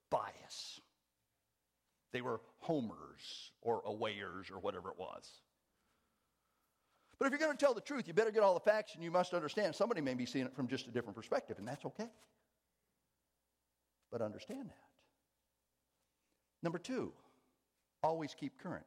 biased. 0.09 0.81
They 2.11 2.21
were 2.21 2.41
homers 2.57 3.51
or 3.61 3.83
awayers 3.85 4.49
or 4.49 4.57
whatever 4.57 4.89
it 4.89 4.97
was. 4.97 5.29
But 7.23 7.31
if 7.31 7.39
you're 7.39 7.47
going 7.47 7.57
to 7.57 7.65
tell 7.65 7.73
the 7.73 7.79
truth, 7.79 8.05
you 8.05 8.13
better 8.13 8.31
get 8.31 8.43
all 8.43 8.53
the 8.53 8.59
facts 8.59 8.95
and 8.95 9.01
you 9.01 9.09
must 9.09 9.33
understand 9.33 9.73
somebody 9.73 10.01
may 10.01 10.13
be 10.13 10.25
seeing 10.25 10.45
it 10.45 10.53
from 10.53 10.67
just 10.67 10.87
a 10.87 10.91
different 10.91 11.15
perspective, 11.15 11.57
and 11.57 11.65
that's 11.65 11.85
okay. 11.85 12.09
But 14.11 14.21
understand 14.21 14.67
that. 14.67 14.75
Number 16.61 16.77
two, 16.77 17.13
always 18.03 18.33
keep 18.33 18.61
current. 18.61 18.83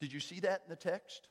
Did 0.00 0.14
you 0.14 0.20
see 0.20 0.40
that 0.40 0.62
in 0.64 0.70
the 0.70 0.76
text? 0.76 1.28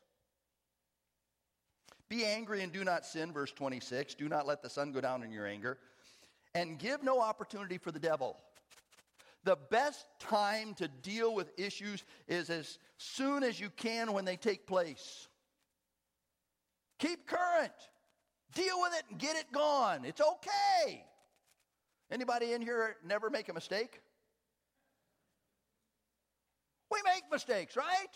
Be 2.07 2.23
angry 2.23 2.61
and 2.61 2.71
do 2.71 2.83
not 2.83 3.03
sin, 3.03 3.33
verse 3.33 3.51
26. 3.51 4.13
Do 4.13 4.29
not 4.29 4.45
let 4.45 4.61
the 4.61 4.69
sun 4.69 4.91
go 4.91 5.01
down 5.01 5.23
in 5.23 5.31
your 5.31 5.47
anger. 5.47 5.79
And 6.53 6.77
give 6.77 7.01
no 7.01 7.19
opportunity 7.19 7.79
for 7.79 7.91
the 7.91 7.99
devil. 7.99 8.37
The 9.43 9.57
best 9.71 10.05
time 10.19 10.75
to 10.75 10.87
deal 10.87 11.33
with 11.33 11.51
issues 11.57 12.03
is 12.27 12.49
as 12.49 12.77
soon 12.97 13.43
as 13.43 13.59
you 13.59 13.69
can 13.71 14.13
when 14.13 14.23
they 14.23 14.35
take 14.35 14.67
place. 14.67 15.27
Keep 16.99 17.25
current. 17.25 17.73
Deal 18.53 18.81
with 18.81 18.93
it 18.93 19.03
and 19.09 19.17
get 19.17 19.35
it 19.35 19.51
gone. 19.51 20.05
It's 20.05 20.21
okay. 20.21 21.05
Anybody 22.11 22.53
in 22.53 22.61
here 22.61 22.97
never 23.03 23.29
make 23.29 23.49
a 23.49 23.53
mistake? 23.53 24.01
We 26.91 26.99
make 27.05 27.23
mistakes, 27.31 27.75
right? 27.75 28.09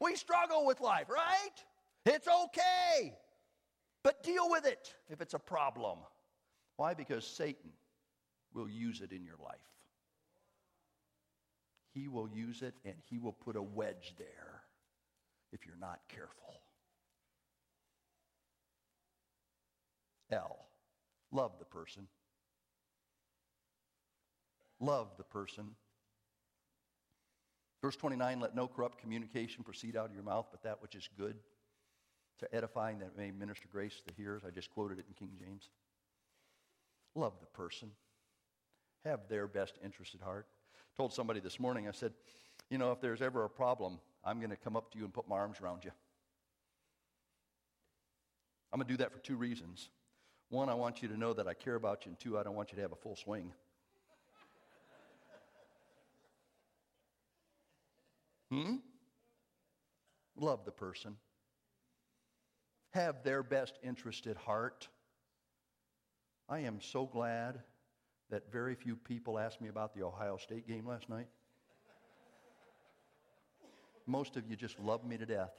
We 0.00 0.16
struggle 0.16 0.66
with 0.66 0.80
life, 0.80 1.08
right? 1.08 1.64
It's 2.06 2.26
okay. 2.26 3.14
But 4.02 4.24
deal 4.24 4.50
with 4.50 4.66
it 4.66 4.94
if 5.08 5.20
it's 5.20 5.34
a 5.34 5.38
problem. 5.38 5.98
Why? 6.76 6.94
Because 6.94 7.24
Satan 7.24 7.70
will 8.52 8.68
use 8.68 9.00
it 9.00 9.12
in 9.12 9.24
your 9.24 9.36
life. 9.44 9.71
He 11.94 12.08
will 12.08 12.28
use 12.28 12.62
it 12.62 12.74
and 12.84 12.94
he 13.08 13.18
will 13.18 13.32
put 13.32 13.56
a 13.56 13.62
wedge 13.62 14.14
there 14.18 14.62
if 15.52 15.66
you're 15.66 15.76
not 15.80 16.00
careful. 16.08 16.60
L. 20.30 20.66
Love 21.30 21.52
the 21.58 21.64
person. 21.66 22.06
Love 24.80 25.08
the 25.18 25.24
person. 25.24 25.76
Verse 27.82 27.96
29 27.96 28.40
Let 28.40 28.54
no 28.54 28.66
corrupt 28.66 28.98
communication 28.98 29.62
proceed 29.62 29.96
out 29.96 30.06
of 30.06 30.14
your 30.14 30.24
mouth, 30.24 30.46
but 30.50 30.62
that 30.62 30.80
which 30.80 30.94
is 30.94 31.08
good 31.18 31.36
to 32.38 32.54
edifying 32.54 32.98
that 33.00 33.16
may 33.16 33.30
minister 33.30 33.68
grace 33.70 33.96
to 33.96 34.06
the 34.06 34.14
hearers. 34.14 34.42
I 34.46 34.50
just 34.50 34.70
quoted 34.70 34.98
it 34.98 35.04
in 35.08 35.14
King 35.14 35.36
James. 35.38 35.68
Love 37.14 37.34
the 37.40 37.46
person. 37.46 37.90
Have 39.04 39.28
their 39.28 39.46
best 39.46 39.74
interest 39.84 40.14
at 40.14 40.22
heart 40.22 40.46
told 40.96 41.12
somebody 41.12 41.40
this 41.40 41.58
morning, 41.58 41.88
I 41.88 41.92
said, 41.92 42.12
you 42.70 42.78
know, 42.78 42.92
if 42.92 43.00
there's 43.00 43.22
ever 43.22 43.44
a 43.44 43.50
problem, 43.50 43.98
I'm 44.24 44.38
going 44.38 44.50
to 44.50 44.56
come 44.56 44.76
up 44.76 44.90
to 44.92 44.98
you 44.98 45.04
and 45.04 45.12
put 45.12 45.28
my 45.28 45.36
arms 45.36 45.60
around 45.60 45.84
you. 45.84 45.90
I'm 48.72 48.78
going 48.78 48.86
to 48.86 48.92
do 48.92 48.98
that 48.98 49.12
for 49.12 49.18
two 49.18 49.36
reasons. 49.36 49.90
One, 50.48 50.68
I 50.68 50.74
want 50.74 51.02
you 51.02 51.08
to 51.08 51.16
know 51.16 51.32
that 51.32 51.46
I 51.46 51.54
care 51.54 51.74
about 51.74 52.04
you, 52.04 52.10
and 52.10 52.18
two, 52.18 52.38
I 52.38 52.42
don't 52.42 52.54
want 52.54 52.72
you 52.72 52.76
to 52.76 52.82
have 52.82 52.92
a 52.92 52.96
full 52.96 53.16
swing. 53.16 53.52
Hmm? 58.50 58.76
Love 60.36 60.64
the 60.64 60.72
person. 60.72 61.16
Have 62.92 63.22
their 63.22 63.42
best 63.42 63.78
interest 63.82 64.26
at 64.26 64.36
heart. 64.36 64.88
I 66.48 66.60
am 66.60 66.80
so 66.82 67.06
glad 67.06 67.62
that 68.32 68.50
very 68.50 68.74
few 68.74 68.96
people 68.96 69.38
asked 69.38 69.60
me 69.60 69.68
about 69.68 69.94
the 69.94 70.02
Ohio 70.02 70.38
State 70.38 70.66
game 70.66 70.86
last 70.86 71.10
night? 71.10 71.26
Most 74.06 74.36
of 74.36 74.48
you 74.48 74.56
just 74.56 74.80
love 74.80 75.04
me 75.04 75.18
to 75.18 75.26
death. 75.26 75.52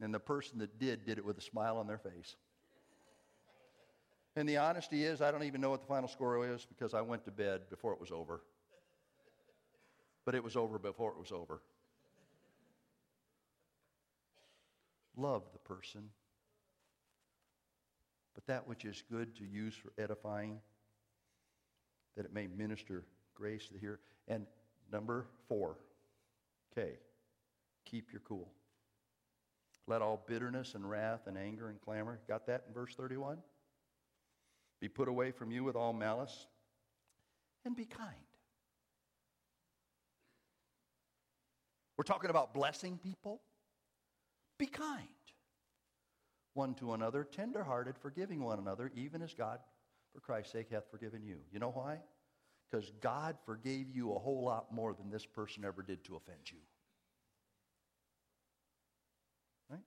And 0.00 0.14
the 0.14 0.18
person 0.18 0.58
that 0.60 0.78
did, 0.78 1.04
did 1.04 1.18
it 1.18 1.24
with 1.24 1.36
a 1.36 1.42
smile 1.42 1.76
on 1.76 1.86
their 1.86 1.98
face. 1.98 2.36
And 4.34 4.48
the 4.48 4.56
honesty 4.56 5.04
is, 5.04 5.20
I 5.20 5.30
don't 5.30 5.42
even 5.42 5.60
know 5.60 5.68
what 5.68 5.82
the 5.82 5.86
final 5.86 6.08
score 6.08 6.46
is 6.54 6.64
because 6.64 6.94
I 6.94 7.02
went 7.02 7.24
to 7.26 7.30
bed 7.30 7.68
before 7.68 7.92
it 7.92 8.00
was 8.00 8.10
over. 8.10 8.40
But 10.24 10.34
it 10.34 10.42
was 10.42 10.56
over 10.56 10.78
before 10.78 11.10
it 11.12 11.18
was 11.18 11.32
over. 11.32 11.60
Love 15.18 15.42
the 15.52 15.58
person. 15.58 16.08
But 18.34 18.46
that 18.46 18.66
which 18.66 18.86
is 18.86 19.02
good 19.10 19.36
to 19.36 19.44
use 19.44 19.74
for 19.74 19.92
edifying 20.02 20.60
that 22.16 22.24
it 22.24 22.32
may 22.32 22.46
minister 22.46 23.04
grace 23.34 23.66
to 23.66 23.74
the 23.74 23.78
hearer. 23.78 24.00
And 24.26 24.46
number 24.92 25.26
four, 25.48 25.76
K, 26.74 26.98
keep 27.84 28.12
your 28.12 28.20
cool. 28.20 28.48
Let 29.86 30.02
all 30.02 30.22
bitterness 30.26 30.74
and 30.74 30.88
wrath 30.88 31.26
and 31.26 31.38
anger 31.38 31.68
and 31.68 31.80
clamor, 31.80 32.20
got 32.28 32.46
that 32.46 32.64
in 32.68 32.74
verse 32.74 32.94
31? 32.94 33.38
Be 34.80 34.88
put 34.88 35.08
away 35.08 35.30
from 35.30 35.50
you 35.50 35.64
with 35.64 35.76
all 35.76 35.92
malice 35.92 36.46
and 37.64 37.74
be 37.74 37.84
kind. 37.84 38.14
We're 41.96 42.04
talking 42.04 42.30
about 42.30 42.54
blessing 42.54 42.98
people. 43.02 43.40
Be 44.58 44.66
kind 44.66 45.08
one 46.58 46.74
to 46.74 46.92
another, 46.92 47.22
tenderhearted, 47.22 47.96
forgiving 47.96 48.42
one 48.42 48.58
another, 48.58 48.90
even 48.96 49.22
as 49.22 49.32
God 49.32 49.60
for 50.12 50.20
Christ's 50.20 50.52
sake 50.52 50.68
hath 50.70 50.90
forgiven 50.90 51.22
you. 51.22 51.36
You 51.52 51.58
know 51.58 51.70
why? 51.70 51.98
Because 52.70 52.90
God 53.00 53.36
forgave 53.46 53.90
you 53.90 54.12
a 54.12 54.18
whole 54.18 54.44
lot 54.44 54.72
more 54.72 54.94
than 54.94 55.10
this 55.10 55.24
person 55.24 55.64
ever 55.64 55.82
did 55.82 56.04
to 56.04 56.16
offend 56.16 56.50
you. 56.50 56.58
Right? 59.70 59.80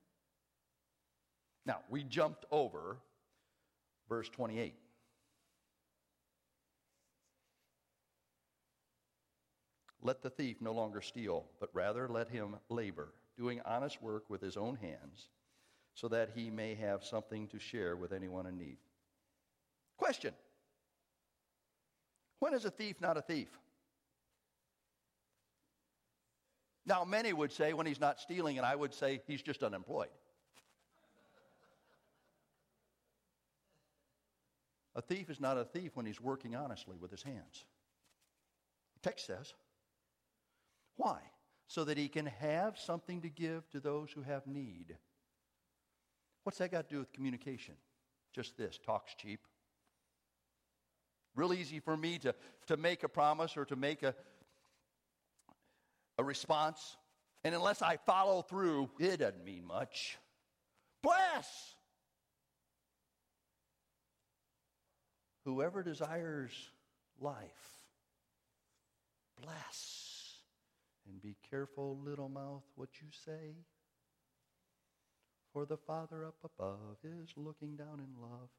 Now, 1.66 1.80
we 1.90 2.04
jumped 2.04 2.46
over 2.52 2.98
verse 4.10 4.30
28. 4.30 4.74
Let 10.04 10.24
the 10.24 10.32
thief 10.32 10.58
no 10.62 10.72
longer 10.72 11.02
steal, 11.02 11.46
but 11.60 11.70
rather 11.74 12.08
let 12.10 12.28
him 12.28 12.56
labor, 12.70 13.14
doing 13.38 13.62
honest 13.66 14.02
work 14.02 14.30
with 14.30 14.42
his 14.42 14.58
own 14.58 14.76
hands, 14.76 15.30
so 15.94 16.08
that 16.08 16.32
he 16.34 16.50
may 16.50 16.74
have 16.74 17.04
something 17.04 17.48
to 17.50 17.60
share 17.60 17.96
with 17.96 18.12
anyone 18.12 18.48
in 18.48 18.58
need. 18.58 18.78
Question 19.98 20.34
When 22.40 22.54
is 22.54 22.66
a 22.66 22.72
thief 22.72 23.00
not 23.02 23.18
a 23.18 23.22
thief? 23.22 23.50
Now, 26.86 27.06
many 27.06 27.32
would 27.32 27.52
say 27.52 27.74
when 27.74 27.86
he's 27.86 28.00
not 28.00 28.20
stealing, 28.20 28.58
and 28.58 28.66
I 28.66 28.76
would 28.76 28.94
say 28.94 29.22
he's 29.28 29.42
just 29.42 29.62
unemployed. 29.64 30.10
A 34.96 35.02
thief 35.02 35.30
is 35.30 35.40
not 35.40 35.58
a 35.58 35.64
thief 35.64 35.92
when 35.96 36.06
he's 36.06 36.20
working 36.20 36.56
honestly 36.56 36.98
with 37.00 37.12
his 37.12 37.24
hands. 37.24 37.66
The 38.96 39.10
text 39.10 39.26
says. 39.26 39.54
Why? 40.98 41.20
So 41.68 41.86
that 41.86 41.98
he 41.98 42.10
can 42.10 42.26
have 42.26 42.78
something 42.78 43.22
to 43.22 43.30
give 43.30 43.70
to 43.70 43.80
those 43.80 44.12
who 44.12 44.22
have 44.24 44.46
need. 44.46 44.98
What's 46.44 46.58
that 46.58 46.72
got 46.72 46.90
to 46.90 46.96
do 46.96 47.00
with 47.00 47.14
communication? 47.14 47.76
Just 48.34 48.58
this 48.58 48.80
talk's 48.84 49.16
cheap. 49.16 49.48
Real 51.36 51.54
easy 51.54 51.80
for 51.80 51.96
me 51.96 52.20
to, 52.20 52.36
to 52.67 52.78
make 52.78 53.04
a 53.04 53.10
promise 53.10 53.56
or 53.58 53.65
to 53.65 53.76
make 53.76 54.04
a, 54.04 54.13
a 56.17 56.24
response. 56.24 56.98
And 57.44 57.56
unless 57.56 57.82
I 57.82 57.98
follow 57.98 58.41
through, 58.41 58.89
it 59.00 59.17
doesn't 59.17 59.44
mean 59.44 59.65
much. 59.65 60.17
Bless! 61.02 61.76
Whoever 65.46 65.82
desires 65.82 66.52
life 67.20 67.82
bless. 69.41 70.38
And 71.08 71.22
be 71.22 71.36
careful, 71.50 71.98
little 72.04 72.30
mouth, 72.30 72.63
what 72.76 72.89
you 73.02 73.08
say. 73.26 73.56
For 75.54 75.65
the 75.65 75.78
Father 75.78 76.26
up 76.26 76.36
above 76.44 76.98
is 77.04 77.30
looking 77.36 77.76
down 77.76 78.00
in 78.00 78.22
love. 78.22 78.50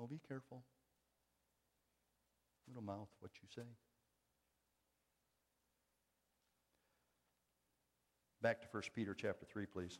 Oh, 0.00 0.06
be 0.06 0.20
careful. 0.26 0.62
Little 2.66 2.82
mouth, 2.82 3.08
what 3.20 3.32
you 3.42 3.48
say. 3.54 3.68
Back 8.42 8.60
to 8.62 8.68
1 8.70 8.82
Peter 8.94 9.14
chapter 9.14 9.46
3, 9.46 9.66
please. 9.66 9.98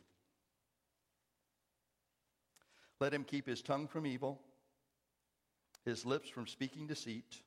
Let 2.99 3.13
him 3.13 3.23
keep 3.23 3.47
his 3.47 3.61
tongue 3.61 3.87
from 3.87 4.05
evil, 4.05 4.39
his 5.83 6.05
lips 6.05 6.29
from 6.29 6.47
speaking 6.47 6.87
deceit. 6.87 7.41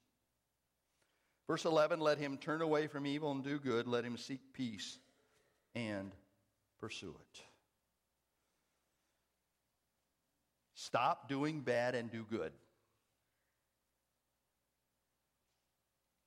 Verse 1.46 1.64
11 1.64 2.00
Let 2.00 2.18
him 2.18 2.36
turn 2.36 2.62
away 2.62 2.86
from 2.86 3.06
evil 3.06 3.30
and 3.30 3.42
do 3.42 3.58
good. 3.58 3.86
Let 3.86 4.04
him 4.04 4.16
seek 4.16 4.40
peace 4.52 4.98
and 5.74 6.12
pursue 6.80 7.14
it. 7.20 7.42
Stop 10.88 11.28
doing 11.28 11.60
bad 11.60 11.94
and 11.94 12.10
do 12.10 12.24
good. 12.30 12.50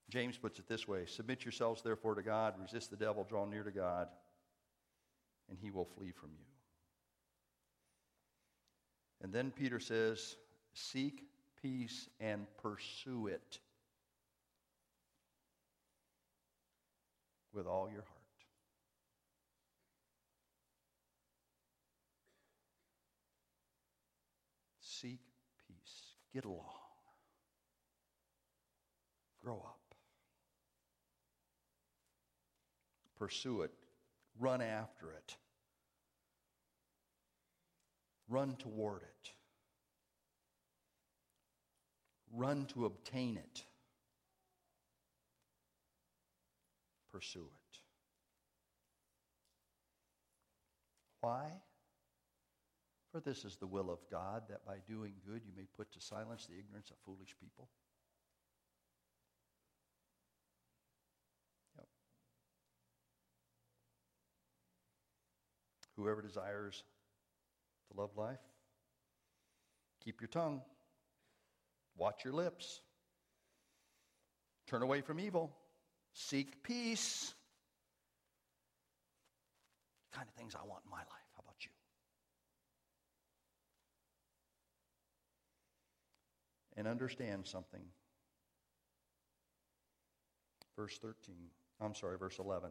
James 0.08 0.38
puts 0.38 0.60
it 0.60 0.68
this 0.68 0.86
way 0.86 1.04
Submit 1.04 1.44
yourselves, 1.44 1.82
therefore, 1.82 2.14
to 2.14 2.22
God, 2.22 2.54
resist 2.62 2.88
the 2.88 2.96
devil, 2.96 3.26
draw 3.28 3.44
near 3.44 3.64
to 3.64 3.72
God, 3.72 4.06
and 5.48 5.58
he 5.60 5.72
will 5.72 5.84
flee 5.84 6.12
from 6.12 6.30
you. 6.38 6.44
And 9.20 9.32
then 9.32 9.50
Peter 9.50 9.80
says, 9.80 10.36
Seek 10.74 11.24
peace 11.60 12.08
and 12.20 12.46
pursue 12.62 13.26
it 13.26 13.58
with 17.52 17.66
all 17.66 17.90
your 17.90 18.02
heart. 18.02 18.11
Seek 25.02 25.18
peace. 25.66 26.14
Get 26.32 26.44
along. 26.44 26.60
Grow 29.42 29.56
up. 29.56 29.80
Pursue 33.18 33.62
it. 33.62 33.72
Run 34.38 34.62
after 34.62 35.10
it. 35.10 35.36
Run 38.28 38.54
toward 38.54 39.02
it. 39.02 39.32
Run 42.32 42.66
to 42.66 42.84
obtain 42.86 43.36
it. 43.36 43.64
Pursue 47.10 47.40
it. 47.40 47.78
Why? 51.20 51.50
For 53.12 53.20
this 53.20 53.44
is 53.44 53.56
the 53.56 53.66
will 53.66 53.90
of 53.90 53.98
God, 54.10 54.44
that 54.48 54.64
by 54.64 54.76
doing 54.88 55.12
good 55.26 55.42
you 55.44 55.52
may 55.54 55.66
put 55.76 55.92
to 55.92 56.00
silence 56.00 56.46
the 56.46 56.58
ignorance 56.58 56.90
of 56.90 56.96
foolish 57.04 57.36
people. 57.38 57.68
Yep. 61.76 61.86
Whoever 65.98 66.22
desires 66.22 66.84
to 67.90 68.00
love 68.00 68.16
life, 68.16 68.40
keep 70.02 70.22
your 70.22 70.28
tongue, 70.28 70.62
watch 71.98 72.24
your 72.24 72.32
lips, 72.32 72.80
turn 74.66 74.82
away 74.82 75.02
from 75.02 75.20
evil, 75.20 75.54
seek 76.14 76.62
peace. 76.62 77.34
The 80.10 80.16
kind 80.16 80.28
of 80.28 80.34
things 80.34 80.54
I 80.54 80.66
want 80.66 80.82
in 80.86 80.90
my 80.90 80.96
life. 80.96 81.28
How 81.34 81.42
about 81.44 81.56
you? 81.60 81.70
And 86.82 86.90
understand 86.90 87.46
something. 87.46 87.84
Verse 90.76 90.98
13. 90.98 91.36
I'm 91.80 91.94
sorry, 91.94 92.18
verse 92.18 92.40
11. 92.40 92.70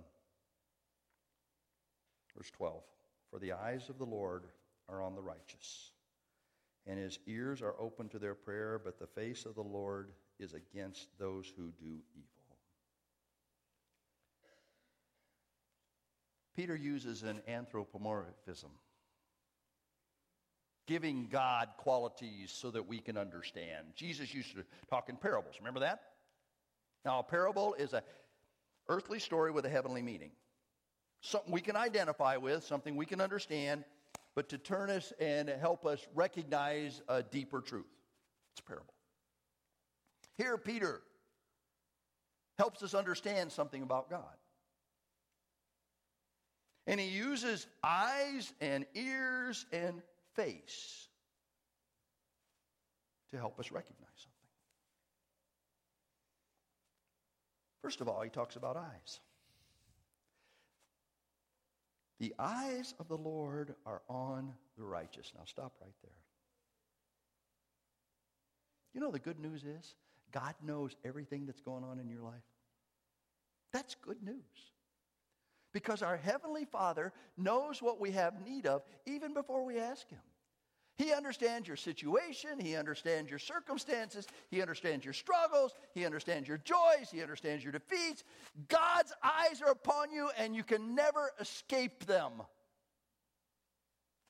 Verse 2.35 2.51
12. 2.51 2.83
For 3.29 3.39
the 3.39 3.53
eyes 3.53 3.87
of 3.87 3.97
the 3.97 4.05
Lord 4.05 4.47
are 4.89 5.01
on 5.01 5.15
the 5.15 5.21
righteous, 5.21 5.93
and 6.85 6.99
his 6.99 7.19
ears 7.25 7.61
are 7.61 7.79
open 7.79 8.09
to 8.09 8.19
their 8.19 8.35
prayer, 8.35 8.81
but 8.83 8.99
the 8.99 9.07
face 9.07 9.45
of 9.45 9.55
the 9.55 9.61
Lord 9.61 10.09
is 10.39 10.53
against 10.53 11.07
those 11.17 11.47
who 11.55 11.71
do 11.79 12.01
evil. 12.13 12.57
Peter 16.53 16.75
uses 16.75 17.23
an 17.23 17.41
anthropomorphism, 17.47 18.71
giving 20.87 21.27
God 21.31 21.69
qualities 21.77 22.51
so 22.51 22.71
that 22.71 22.87
we 22.87 22.99
can 22.99 23.17
understand. 23.17 23.87
Jesus 23.95 24.33
used 24.33 24.55
to 24.55 24.63
talk 24.89 25.09
in 25.09 25.15
parables. 25.15 25.55
Remember 25.59 25.79
that? 25.81 26.01
Now, 27.05 27.19
a 27.19 27.23
parable 27.23 27.73
is 27.75 27.93
a 27.93 28.03
earthly 28.89 29.19
story 29.19 29.51
with 29.51 29.65
a 29.65 29.69
heavenly 29.69 30.01
meaning. 30.01 30.31
Something 31.21 31.51
we 31.51 31.61
can 31.61 31.75
identify 31.75 32.37
with, 32.37 32.63
something 32.63 32.95
we 32.95 33.05
can 33.05 33.21
understand, 33.21 33.83
but 34.35 34.49
to 34.49 34.57
turn 34.57 34.89
us 34.89 35.13
and 35.19 35.49
help 35.49 35.85
us 35.85 36.05
recognize 36.15 37.01
a 37.07 37.21
deeper 37.21 37.61
truth. 37.61 37.85
It's 38.53 38.61
a 38.61 38.63
parable. 38.63 38.93
Here, 40.37 40.57
Peter 40.57 41.01
helps 42.57 42.83
us 42.83 42.93
understand 42.93 43.51
something 43.51 43.83
about 43.83 44.09
God. 44.09 44.35
And 46.87 46.99
he 46.99 47.07
uses 47.07 47.67
eyes 47.83 48.53
and 48.59 48.85
ears 48.95 49.65
and 49.71 50.01
face 50.35 51.07
to 53.31 53.37
help 53.37 53.59
us 53.59 53.71
recognize 53.71 54.09
something. 54.15 54.31
First 57.81 58.01
of 58.01 58.07
all, 58.07 58.21
he 58.21 58.29
talks 58.29 58.55
about 58.55 58.77
eyes. 58.77 59.19
The 62.19 62.33
eyes 62.37 62.93
of 62.99 63.07
the 63.07 63.17
Lord 63.17 63.73
are 63.85 64.01
on 64.07 64.53
the 64.77 64.83
righteous. 64.83 65.31
Now, 65.35 65.41
stop 65.45 65.73
right 65.81 65.95
there. 66.03 66.11
You 68.93 69.01
know, 69.01 69.09
the 69.09 69.19
good 69.19 69.39
news 69.39 69.63
is 69.63 69.95
God 70.31 70.53
knows 70.63 70.95
everything 71.03 71.45
that's 71.45 71.61
going 71.61 71.83
on 71.83 71.99
in 71.99 72.07
your 72.09 72.21
life. 72.21 72.43
That's 73.73 73.95
good 73.95 74.21
news. 74.21 74.35
Because 75.73 76.01
our 76.01 76.17
Heavenly 76.17 76.65
Father 76.65 77.13
knows 77.37 77.81
what 77.81 77.99
we 77.99 78.11
have 78.11 78.45
need 78.45 78.65
of 78.65 78.83
even 79.05 79.33
before 79.33 79.65
we 79.65 79.79
ask 79.79 80.09
Him. 80.09 80.19
He 80.97 81.13
understands 81.13 81.67
your 81.67 81.77
situation. 81.77 82.59
He 82.59 82.75
understands 82.75 83.29
your 83.29 83.39
circumstances. 83.39 84.27
He 84.49 84.61
understands 84.61 85.03
your 85.03 85.13
struggles. 85.13 85.73
He 85.93 86.05
understands 86.05 86.47
your 86.47 86.59
joys. 86.59 87.09
He 87.11 87.21
understands 87.21 87.63
your 87.63 87.71
defeats. 87.71 88.23
God's 88.67 89.13
eyes 89.23 89.61
are 89.61 89.71
upon 89.71 90.11
you, 90.11 90.29
and 90.37 90.55
you 90.55 90.63
can 90.63 90.93
never 90.93 91.31
escape 91.39 92.05
them. 92.05 92.33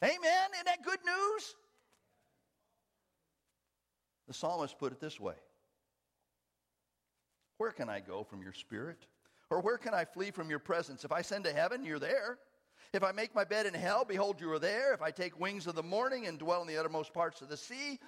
Amen? 0.04 0.50
Isn't 0.54 0.66
that 0.66 0.84
good 0.84 1.00
news? 1.06 1.56
The 4.28 4.34
psalmist 4.34 4.80
put 4.80 4.94
it 4.94 5.02
this 5.02 5.20
way 5.20 5.36
Where 7.58 7.72
can 7.72 7.90
I 7.90 8.00
go 8.00 8.24
from 8.24 8.42
your 8.42 8.54
spirit? 8.54 9.06
Or 9.52 9.60
where 9.60 9.78
can 9.78 9.94
I 9.94 10.06
flee 10.06 10.32
from 10.32 10.50
your 10.50 10.60
presence? 10.60 11.04
If 11.04 11.12
I 11.12 11.22
send 11.22 11.44
to 11.44 11.54
heaven, 11.54 11.84
you're 11.84 12.00
there. 12.00 12.40
If 12.94 13.04
I 13.04 13.12
make 13.12 13.36
my 13.36 13.44
bed 13.44 13.66
in 13.66 13.74
hell, 13.74 14.06
behold, 14.06 14.40
you 14.40 14.50
are 14.52 14.60
there. 14.60 14.94
If 14.94 15.02
I 15.02 15.12
take 15.12 15.40
wings 15.40 15.68
of 15.68 15.76
the 15.76 15.84
morning 15.84 16.26
and 16.26 16.40
dwell 16.40 16.62
in 16.62 16.68
the 16.68 16.78
uttermost 16.78 17.14
parts 17.14 17.42
of 17.42 17.50
the 17.50 17.58
sea, 17.58 18.00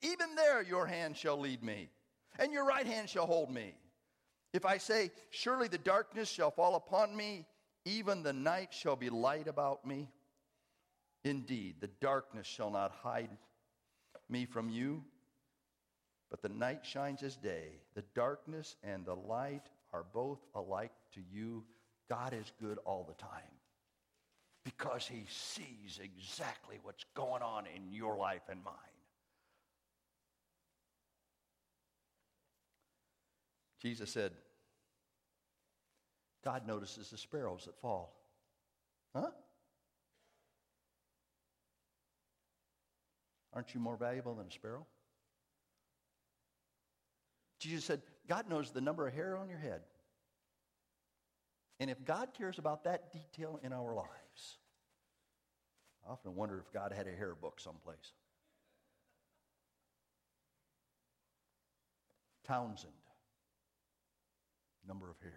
even 0.00 0.36
there 0.36 0.62
your 0.62 0.86
hand 0.86 1.16
shall 1.16 1.38
lead 1.38 1.62
me, 1.62 1.90
and 2.38 2.52
your 2.52 2.64
right 2.64 2.86
hand 2.86 3.08
shall 3.08 3.26
hold 3.26 3.50
me. 3.50 3.74
If 4.52 4.64
I 4.64 4.78
say, 4.78 5.10
Surely 5.30 5.66
the 5.66 5.78
darkness 5.78 6.28
shall 6.28 6.52
fall 6.52 6.76
upon 6.76 7.16
me, 7.16 7.46
even 7.84 8.22
the 8.22 8.32
night 8.32 8.72
shall 8.72 8.96
be 8.96 9.10
light 9.10 9.48
about 9.48 9.84
me. 9.84 10.08
Indeed, 11.24 11.76
the 11.80 11.90
darkness 12.00 12.46
shall 12.46 12.70
not 12.70 12.92
hide 12.92 13.30
me 14.28 14.46
from 14.46 14.68
you, 14.68 15.02
but 16.30 16.42
the 16.42 16.48
night 16.48 16.86
shines 16.86 17.24
as 17.24 17.36
day. 17.36 17.80
The 17.94 18.04
darkness 18.14 18.76
and 18.84 19.04
the 19.04 19.16
light 19.16 19.68
are 19.92 20.04
both 20.12 20.40
alike 20.54 20.92
to 21.14 21.20
you. 21.32 21.64
God 22.08 22.34
is 22.34 22.52
good 22.60 22.78
all 22.84 23.04
the 23.08 23.14
time 23.14 23.30
because 24.64 25.06
he 25.06 25.24
sees 25.28 26.00
exactly 26.02 26.78
what's 26.82 27.04
going 27.14 27.42
on 27.42 27.64
in 27.74 27.92
your 27.92 28.16
life 28.16 28.42
and 28.48 28.62
mine. 28.64 28.74
Jesus 33.80 34.10
said, 34.10 34.32
God 36.44 36.66
notices 36.66 37.10
the 37.10 37.18
sparrows 37.18 37.64
that 37.64 37.78
fall. 37.80 38.16
Huh? 39.14 39.30
Aren't 43.52 43.74
you 43.74 43.80
more 43.80 43.96
valuable 43.96 44.34
than 44.34 44.46
a 44.46 44.50
sparrow? 44.50 44.86
Jesus 47.58 47.84
said, 47.84 48.02
God 48.28 48.48
knows 48.48 48.70
the 48.70 48.80
number 48.80 49.06
of 49.06 49.14
hair 49.14 49.36
on 49.36 49.48
your 49.48 49.58
head. 49.58 49.80
And 51.80 51.90
if 51.90 52.04
God 52.04 52.28
cares 52.36 52.58
about 52.58 52.84
that 52.84 53.12
detail 53.12 53.58
in 53.62 53.72
our 53.72 53.94
lives, 53.94 54.58
I 56.06 56.12
often 56.12 56.34
wonder 56.36 56.58
if 56.60 56.72
God 56.72 56.92
had 56.92 57.06
a 57.06 57.12
hair 57.12 57.34
book 57.34 57.60
someplace. 57.60 58.12
Townsend, 62.46 62.92
number 64.86 65.10
of 65.10 65.16
hairs. 65.20 65.34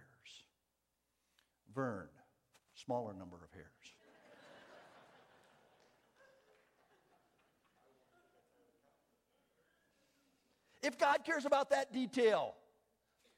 Vern, 1.74 2.08
smaller 2.74 3.12
number 3.12 3.36
of 3.36 3.52
hairs. 3.52 3.66
if 10.82 10.96
God 10.96 11.24
cares 11.24 11.44
about 11.44 11.70
that 11.70 11.92
detail, 11.92 12.54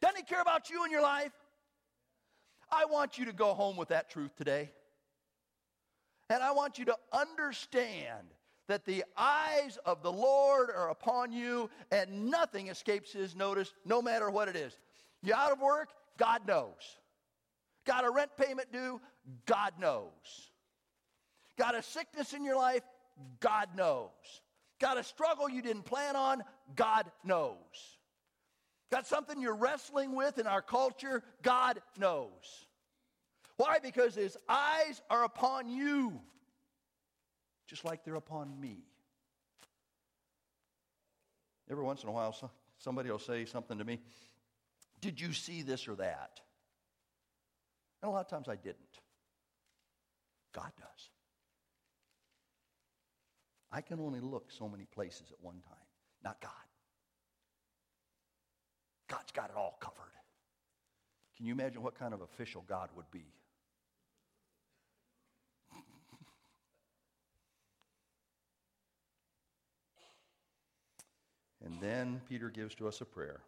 doesn't 0.01 0.17
He 0.17 0.23
care 0.23 0.41
about 0.41 0.71
you 0.71 0.83
and 0.83 0.93
your 0.93 1.03
life? 1.03 1.33
I 2.71 2.85
want 2.85 3.19
you 3.19 3.25
to 3.27 3.33
go 3.33 3.55
home 3.55 3.77
with 3.77 3.89
that 3.89 4.11
truth 4.11 4.37
today. 4.37 4.71
And 6.31 6.43
I 6.43 6.53
want 6.53 6.79
you 6.79 6.85
to 6.87 6.97
understand 7.13 8.29
that 8.69 8.85
the 8.85 9.05
eyes 9.17 9.79
of 9.87 10.03
the 10.03 10.13
Lord 10.13 10.71
are 10.71 10.91
upon 10.91 11.33
you 11.33 11.71
and 11.91 12.27
nothing 12.27 12.69
escapes 12.69 13.13
his 13.13 13.35
notice, 13.35 13.73
no 13.87 14.03
matter 14.03 14.31
what 14.31 14.49
it 14.49 14.57
is. 14.57 14.77
You 15.23 15.33
out 15.35 15.53
of 15.53 15.61
work? 15.61 15.89
God 16.19 16.47
knows. 16.47 16.99
Got 17.87 18.05
a 18.05 18.11
rent 18.11 18.31
payment 18.37 18.71
due? 18.71 19.01
God 19.47 19.73
knows. 19.81 20.51
Got 21.59 21.75
a 21.75 21.83
sickness 21.83 22.35
in 22.35 22.45
your 22.45 22.57
life? 22.57 22.83
God 23.41 23.69
knows. 23.75 24.11
Got 24.81 24.99
a 24.99 25.03
struggle 25.03 25.49
you 25.49 25.63
didn't 25.63 25.85
plan 25.85 26.15
on? 26.15 26.43
God 26.77 27.07
knows. 27.25 27.98
Got 28.91 29.07
something 29.07 29.41
you're 29.41 29.55
wrestling 29.55 30.15
with 30.15 30.39
in 30.39 30.47
our 30.47 30.63
culture? 30.63 31.23
God 31.43 31.81
knows. 31.99 32.67
Why? 33.57 33.79
Because 33.83 34.15
his 34.15 34.37
eyes 34.49 35.03
are 35.11 35.25
upon 35.25 35.69
you, 35.69 36.21
just 37.67 37.85
like 37.85 38.05
they're 38.05 38.15
upon 38.15 38.59
me. 38.61 38.79
Every 41.71 41.85
once 41.85 42.03
in 42.03 42.09
a 42.09 42.13
while, 42.13 42.35
somebody 42.79 43.11
will 43.11 43.19
say 43.19 43.45
something 43.45 43.77
to 43.79 43.85
me 43.85 44.01
Did 45.01 45.21
you 45.21 45.33
see 45.33 45.63
this 45.63 45.87
or 45.87 45.97
that? 45.97 46.41
And 48.01 48.09
a 48.09 48.13
lot 48.13 48.21
of 48.21 48.29
times 48.29 48.49
I 48.49 48.57
didn't. 48.57 49.01
God 50.55 50.71
does. 50.79 51.11
I 53.71 53.83
can 53.83 54.01
only 54.01 54.21
look 54.21 54.51
so 54.51 54.69
many 54.69 54.85
places 54.85 55.31
at 55.31 55.45
one 55.45 55.61
time, 55.61 55.87
not 56.25 56.41
God. 56.41 56.53
God's 59.29 59.49
got 59.49 59.51
it 59.51 59.57
all 59.59 59.77
covered. 59.81 59.95
Can 61.37 61.47
you 61.47 61.53
imagine 61.53 61.83
what 61.83 61.99
kind 61.99 62.15
of 62.15 62.21
official 62.21 62.65
God 62.69 62.89
would 62.97 63.11
be? 63.11 63.25
and 71.65 71.75
then 71.81 72.21
Peter 72.29 72.49
gives 72.49 72.75
to 72.77 72.89
us 72.89 73.01
a 73.01 73.05
prayer. 73.05 73.41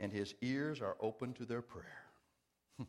And 0.00 0.12
his 0.12 0.34
ears 0.42 0.80
are 0.80 0.96
open 1.00 1.32
to 1.34 1.44
their 1.44 1.62
prayer, 1.62 2.02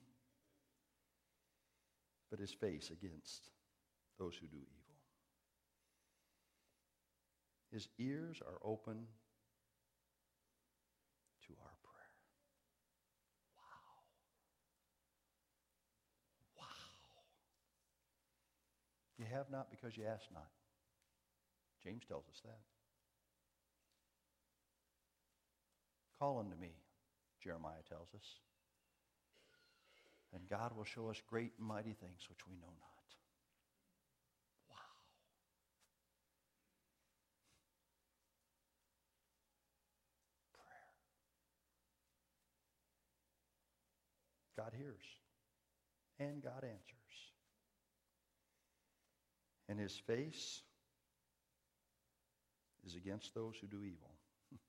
but 2.32 2.40
his 2.40 2.52
face 2.52 2.90
against 2.90 3.50
those 4.18 4.36
who 4.36 4.48
do 4.48 4.58
evil. 4.58 4.72
His 7.72 7.88
ears 8.00 8.42
are 8.42 8.58
open 8.68 9.06
to 11.48 11.54
our 11.62 11.76
prayer. 11.86 12.16
Wow. 13.56 14.02
Wow. 16.58 16.66
You 19.18 19.26
have 19.32 19.50
not 19.50 19.72
because 19.72 19.96
you 19.96 20.04
ask 20.06 20.26
not. 20.34 20.50
James 21.84 22.04
tells 22.08 22.26
us 22.28 22.42
that. 22.44 22.60
Call 26.20 26.40
unto 26.40 26.56
me, 26.58 26.72
Jeremiah 27.44 27.84
tells 27.88 28.10
us. 28.16 28.26
And 30.34 30.50
God 30.50 30.76
will 30.76 30.84
show 30.84 31.10
us 31.10 31.22
great 31.30 31.54
and 31.58 31.68
mighty 31.68 31.94
things 31.94 32.28
which 32.28 32.46
we 32.48 32.56
know 32.56 32.68
not. 32.68 33.10
Wow. 34.70 34.76
Prayer. 40.54 40.92
God 44.58 44.74
hears 44.76 45.06
and 46.20 46.42
God 46.44 46.64
answers. 46.64 46.95
And 49.68 49.80
his 49.80 49.96
face 49.96 50.62
is 52.86 52.96
against 52.96 53.34
those 53.34 53.56
who 53.60 53.68
do 53.68 53.84
evil. 53.84 54.12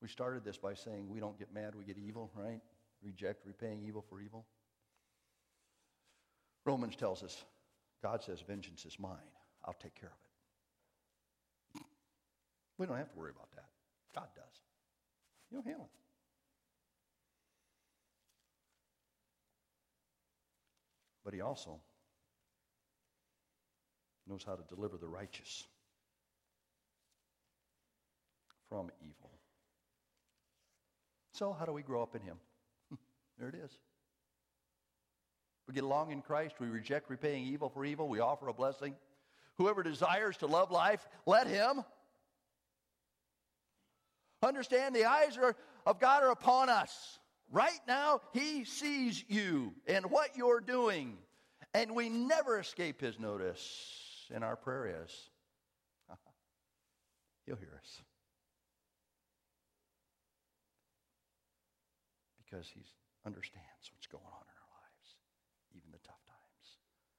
we 0.00 0.08
started 0.08 0.44
this 0.44 0.56
by 0.56 0.74
saying 0.74 1.08
we 1.08 1.18
don't 1.18 1.38
get 1.38 1.52
mad, 1.52 1.74
we 1.74 1.84
get 1.84 1.98
evil, 1.98 2.30
right? 2.34 2.60
Reject 3.02 3.44
repaying 3.44 3.82
evil 3.86 4.04
for 4.08 4.20
evil. 4.20 4.46
Romans 6.64 6.94
tells 6.94 7.24
us 7.24 7.44
God 8.02 8.22
says, 8.22 8.40
Vengeance 8.40 8.84
is 8.84 8.98
mine. 8.98 9.16
I'll 9.64 9.74
take 9.74 9.94
care 9.94 10.10
of 10.10 10.14
it. 10.14 11.84
We 12.78 12.86
don't 12.86 12.96
have 12.96 13.10
to 13.12 13.18
worry 13.18 13.30
about 13.30 13.50
that. 13.52 13.66
God 14.14 14.28
does. 14.34 14.60
You'll 15.50 15.62
handle 15.62 15.84
it. 15.84 15.98
But 21.24 21.34
he 21.34 21.40
also 21.40 21.80
knows 24.28 24.44
how 24.44 24.54
to 24.54 24.62
deliver 24.74 24.96
the 24.96 25.08
righteous 25.08 25.66
from 28.68 28.90
evil. 29.00 29.30
So, 31.32 31.52
how 31.52 31.64
do 31.64 31.72
we 31.72 31.82
grow 31.82 32.02
up 32.02 32.14
in 32.14 32.22
him? 32.22 32.36
there 33.38 33.48
it 33.48 33.54
is. 33.54 33.70
We 35.66 35.74
get 35.74 35.84
along 35.84 36.12
in 36.12 36.22
Christ. 36.22 36.56
We 36.60 36.68
reject 36.68 37.08
repaying 37.08 37.44
evil 37.44 37.68
for 37.68 37.84
evil. 37.84 38.08
We 38.08 38.20
offer 38.20 38.48
a 38.48 38.54
blessing. 38.54 38.94
Whoever 39.56 39.82
desires 39.82 40.36
to 40.38 40.46
love 40.46 40.70
life, 40.70 41.06
let 41.26 41.46
him. 41.46 41.84
Understand 44.42 44.94
the 44.94 45.04
eyes 45.04 45.36
are, 45.36 45.54
of 45.86 46.00
God 46.00 46.22
are 46.22 46.30
upon 46.30 46.68
us. 46.68 47.18
Right 47.52 47.80
now, 47.86 48.20
He 48.32 48.64
sees 48.64 49.22
you 49.28 49.74
and 49.86 50.06
what 50.06 50.36
you're 50.36 50.60
doing. 50.60 51.18
And 51.74 51.94
we 51.94 52.08
never 52.08 52.58
escape 52.58 53.00
His 53.00 53.20
notice. 53.20 54.01
And 54.30 54.44
our 54.44 54.56
prayer 54.56 55.02
is, 55.04 55.30
He'll 57.46 57.56
hear 57.56 57.80
us. 57.82 58.02
Because 62.44 62.68
He 62.68 62.82
understands 63.26 63.91